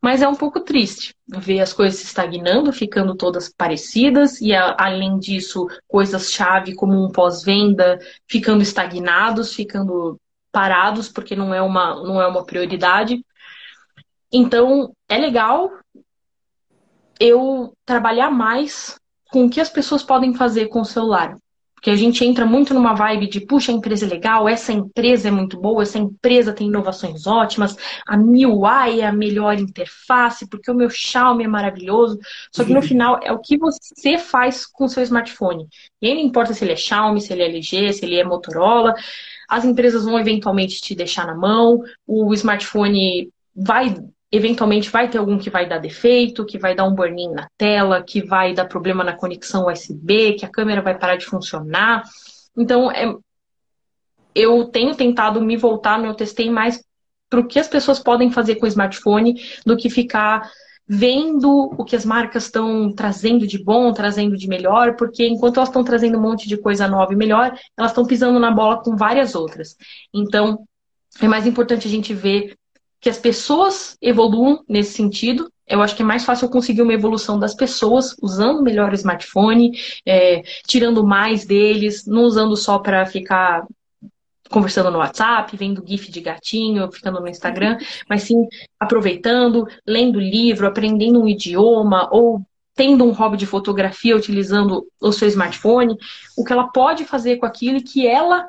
[0.00, 4.74] Mas é um pouco triste ver as coisas se estagnando, ficando todas parecidas, e a,
[4.78, 10.18] além disso, coisas-chave como um pós-venda ficando estagnados, ficando
[10.50, 13.22] parados, porque não é uma, não é uma prioridade.
[14.32, 15.70] Então, é legal
[17.20, 18.98] eu trabalhar mais
[19.30, 21.36] com o que as pessoas podem fazer com o celular.
[21.74, 25.28] Porque a gente entra muito numa vibe de, puxa, a empresa é legal, essa empresa
[25.28, 27.74] é muito boa, essa empresa tem inovações ótimas,
[28.06, 32.18] a MIUI é a melhor interface, porque o meu Xiaomi é maravilhoso.
[32.52, 35.68] Só que no final é o que você faz com o seu smartphone.
[36.02, 38.24] E aí não importa se ele é Xiaomi, se ele é LG, se ele é
[38.24, 38.94] Motorola.
[39.48, 43.96] As empresas vão eventualmente te deixar na mão, o smartphone vai
[44.32, 48.02] eventualmente vai ter algum que vai dar defeito, que vai dar um burn-in na tela,
[48.02, 52.04] que vai dar problema na conexão USB, que a câmera vai parar de funcionar.
[52.56, 53.12] Então, é,
[54.34, 56.82] eu tenho tentado me voltar, eu testei mais
[57.28, 60.50] para o que as pessoas podem fazer com o smartphone do que ficar
[60.92, 65.68] vendo o que as marcas estão trazendo de bom, trazendo de melhor, porque enquanto elas
[65.68, 68.96] estão trazendo um monte de coisa nova e melhor, elas estão pisando na bola com
[68.96, 69.76] várias outras.
[70.12, 70.66] Então,
[71.20, 72.56] é mais importante a gente ver
[73.00, 75.50] que as pessoas evoluam nesse sentido.
[75.66, 79.72] Eu acho que é mais fácil conseguir uma evolução das pessoas usando melhor o smartphone,
[80.04, 83.64] é, tirando mais deles, não usando só para ficar
[84.50, 87.78] conversando no WhatsApp, vendo GIF de gatinho, ficando no Instagram,
[88.08, 88.48] mas sim
[88.78, 92.42] aproveitando, lendo livro, aprendendo um idioma ou
[92.74, 95.96] tendo um hobby de fotografia utilizando o seu smartphone,
[96.36, 98.48] o que ela pode fazer com aquilo e que ela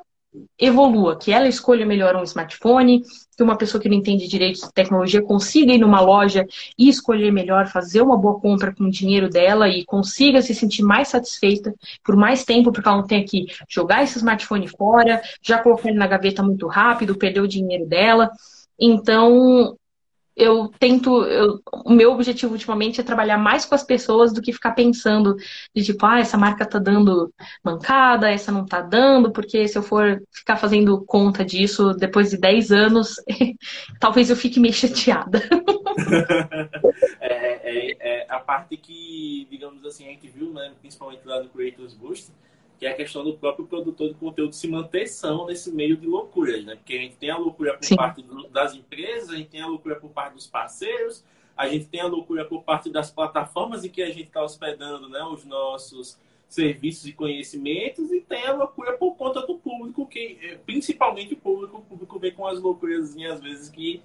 [0.58, 3.04] evolua, que ela escolha melhor um smartphone,
[3.42, 6.46] que uma pessoa que não entende direito de tecnologia consiga ir numa loja
[6.78, 10.84] e escolher melhor, fazer uma boa compra com o dinheiro dela e consiga se sentir
[10.84, 11.74] mais satisfeita
[12.04, 15.98] por mais tempo, porque ela não tem que jogar esse smartphone fora, já colocar ele
[15.98, 18.30] na gaveta muito rápido, perder o dinheiro dela.
[18.80, 19.76] Então,
[20.36, 21.24] eu tento.
[21.26, 25.36] Eu, o meu objetivo ultimamente é trabalhar mais com as pessoas do que ficar pensando
[25.76, 29.84] de tipo, ah, essa marca tá dando mancada, essa não tá dando, porque se eu
[29.84, 33.16] for ficar fazendo conta disso depois de 10 anos,
[34.00, 35.42] talvez eu fique meio chateada.
[37.20, 37.32] é,
[37.64, 41.94] é, é, a parte que, digamos assim, a gente viu, né, principalmente lá no Creators
[41.94, 42.32] Boost,
[42.82, 46.08] que é a questão do próprio produtor de conteúdo se manter são nesse meio de
[46.08, 46.76] loucuras, né?
[46.76, 47.96] Porque a gente tem a loucura por Sim.
[47.96, 51.24] parte das empresas, a gente tem a loucura por parte dos parceiros,
[51.56, 55.08] a gente tem a loucura por parte das plataformas em que a gente está hospedando
[55.10, 56.18] né, os nossos
[56.50, 62.34] serviços e conhecimentos, e tem a loucura por conta do público, que, eh, principalmente o
[62.40, 64.02] umas loucuras às vezes que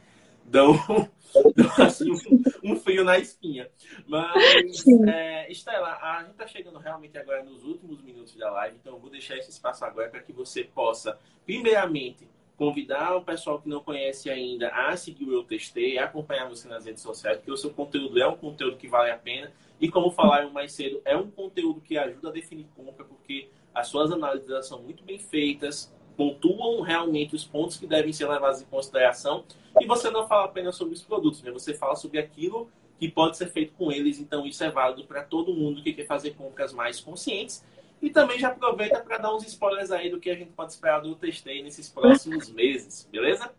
[0.49, 0.74] dão,
[1.55, 3.68] dão assim, um, um, frio na espinha.
[4.07, 8.94] Mas, é, Estela, a gente está chegando realmente agora nos últimos minutos da live, então
[8.94, 13.68] eu vou deixar esse espaço agora para que você possa, primeiramente, convidar o pessoal que
[13.68, 17.53] não conhece ainda a seguir o Eu Testei, a acompanhar você nas redes sociais, porque
[17.53, 19.53] o seu conteúdo é um conteúdo que vale a pena.
[19.78, 23.88] E como falaram mais cedo, é um conteúdo que ajuda a definir compra, porque as
[23.88, 28.64] suas análises são muito bem feitas, pontuam realmente os pontos que devem ser levados em
[28.64, 29.45] consideração.
[29.81, 31.51] E você não fala apenas sobre os produtos, né?
[31.51, 34.19] você fala sobre aquilo que pode ser feito com eles.
[34.19, 37.62] Então, isso é válido para todo mundo que quer fazer compras mais conscientes
[38.01, 41.01] e também já aproveita para dar uns spoilers aí do que a gente pode esperar
[41.01, 43.51] do testei nesses próximos meses, beleza?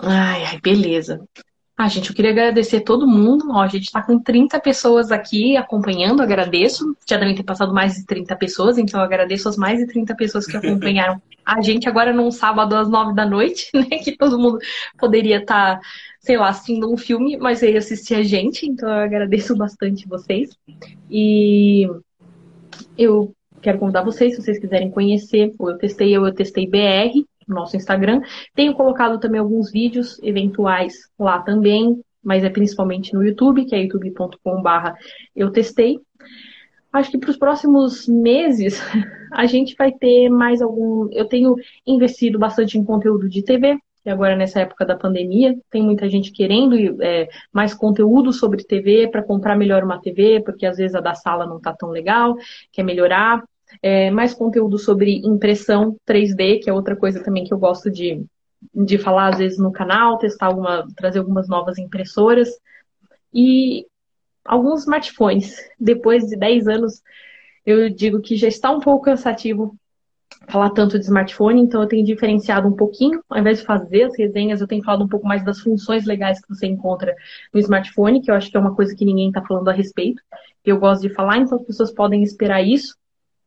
[0.00, 1.26] Ai, ai, beleza.
[1.80, 3.52] Ah, gente, eu queria agradecer todo mundo.
[3.52, 6.96] Ó, a gente está com 30 pessoas aqui acompanhando, agradeço.
[7.08, 10.12] Já devem ter passado mais de 30 pessoas, então eu agradeço as mais de 30
[10.16, 13.98] pessoas que acompanharam a gente agora num sábado às 9 da noite, né?
[13.98, 14.58] Que todo mundo
[14.98, 15.80] poderia estar, tá,
[16.18, 20.50] sei lá, assistindo um filme, mas veio assistir a gente, então eu agradeço bastante vocês.
[21.08, 21.88] E
[22.98, 27.24] eu quero convidar vocês, se vocês quiserem conhecer o Eu Testei Eu, Eu Testei BR,
[27.48, 28.20] nosso Instagram.
[28.54, 33.82] Tenho colocado também alguns vídeos eventuais lá também, mas é principalmente no YouTube, que é
[33.82, 34.92] youtube.com.br
[35.34, 35.98] Eu Testei.
[36.92, 38.80] Acho que para os próximos meses
[39.32, 41.08] a gente vai ter mais algum.
[41.12, 41.54] Eu tenho
[41.86, 46.32] investido bastante em conteúdo de TV, que agora nessa época da pandemia tem muita gente
[46.32, 51.00] querendo é, mais conteúdo sobre TV para comprar melhor uma TV, porque às vezes a
[51.00, 52.36] da sala não está tão legal,
[52.72, 53.42] quer melhorar.
[53.82, 58.24] É, mais conteúdo sobre impressão 3D, que é outra coisa também que eu gosto de,
[58.74, 62.48] de falar às vezes no canal, testar alguma, trazer algumas novas impressoras.
[63.32, 63.86] E
[64.44, 65.56] alguns smartphones.
[65.78, 67.02] Depois de 10 anos,
[67.64, 69.76] eu digo que já está um pouco cansativo
[70.48, 74.16] falar tanto de smartphone, então eu tenho diferenciado um pouquinho, ao invés de fazer as
[74.16, 77.14] resenhas, eu tenho falado um pouco mais das funções legais que você encontra
[77.52, 80.22] no smartphone, que eu acho que é uma coisa que ninguém está falando a respeito,
[80.64, 82.96] eu gosto de falar, então as pessoas podem esperar isso.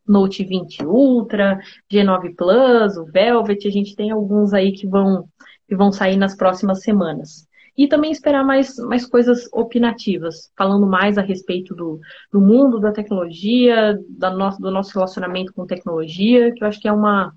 [0.08, 1.60] Note 20 Ultra,
[1.91, 5.28] G9 Plus, o Velvet, a gente tem alguns aí que vão,
[5.68, 7.47] que vão sair nas próximas semanas.
[7.78, 11.99] E também esperar mais, mais coisas opinativas, falando mais a respeito do,
[12.32, 16.88] do mundo da tecnologia, da nosso, do nosso relacionamento com tecnologia, que eu acho que
[16.88, 17.34] é uma,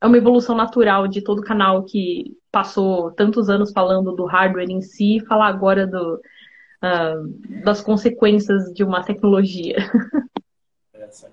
[0.00, 4.80] é uma evolução natural de todo canal que passou tantos anos falando do hardware em
[4.80, 9.76] si, falar agora do, uh, das consequências de uma tecnologia.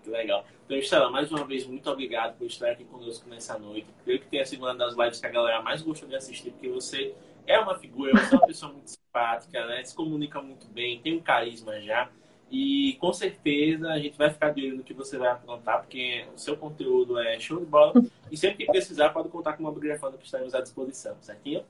[0.04, 0.44] Que legal.
[0.68, 3.88] Então, Estela, mais uma vez, muito obrigado por estar aqui conosco nessa noite.
[4.04, 6.68] Creio que tenha sido uma das lives que a galera mais gostou de assistir, porque
[6.68, 7.16] você
[7.48, 9.82] é uma figura, você é uma pessoa muito simpática, né?
[9.86, 12.10] Se comunica muito bem, tem um carisma já.
[12.52, 16.26] E com certeza a gente vai ficar de olho no que você vai aprontar, porque
[16.36, 17.94] o seu conteúdo é show de bola.
[18.30, 21.64] E sempre que precisar, pode contar com uma bibliografia que estaremos à disposição, certinho?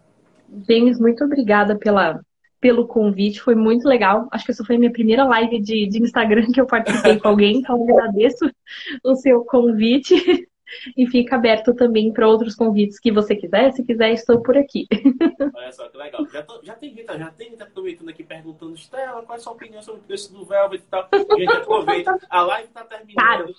[0.68, 2.20] James, muito obrigada pela,
[2.68, 4.28] pelo convite, foi muito legal.
[4.30, 7.30] Acho que essa foi a minha primeira live de, de Instagram que eu participei com
[7.30, 8.52] alguém, então agradeço
[9.06, 10.14] o seu convite.
[10.98, 13.72] E fica aberto também para outros convites que você quiser.
[13.72, 14.86] Se quiser, estou por aqui.
[15.56, 16.28] Olha só, que legal.
[16.28, 19.42] Já, tô, já tem gente, já tem gente aproveitando aqui perguntando, Estela, qual é a
[19.42, 21.08] sua opinião sobre o preço do Velvet e tal.
[21.38, 22.18] Gente, aproveita.
[22.30, 23.16] A live está terminando.
[23.16, 23.56] Claro.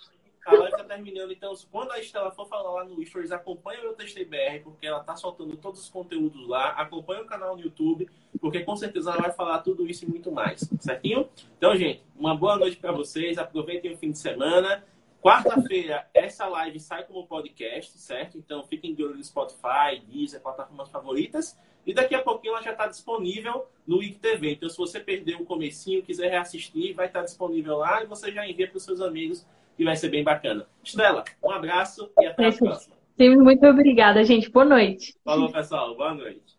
[0.48, 3.84] A live está terminando, então quando a Estela for falar lá no Stories, acompanha o
[3.84, 6.70] Eu Testei BR, porque ela está soltando todos os conteúdos lá.
[6.70, 8.08] Acompanha o canal no YouTube,
[8.40, 10.60] porque com certeza ela vai falar tudo isso e muito mais.
[10.80, 11.28] Certinho?
[11.58, 13.36] Então, gente, uma boa noite para vocês.
[13.36, 14.82] Aproveitem o fim de semana.
[15.20, 18.38] Quarta-feira, essa live sai como podcast, certo?
[18.38, 21.58] Então fiquem de olho no Spotify, Deezer, plataformas favoritas.
[21.84, 24.52] E daqui a pouquinho ela já está disponível no IGTV.
[24.52, 28.46] Então, se você perdeu o comecinho, quiser reassistir, vai estar disponível lá e você já
[28.48, 29.46] envia para os seus amigos
[29.78, 30.66] e vai ser bem bacana.
[30.82, 32.98] Estela, um abraço e até a próxima.
[33.18, 34.50] Muito obrigada, gente.
[34.50, 35.14] Boa noite.
[35.24, 35.96] Falou, pessoal.
[35.96, 36.58] Boa noite.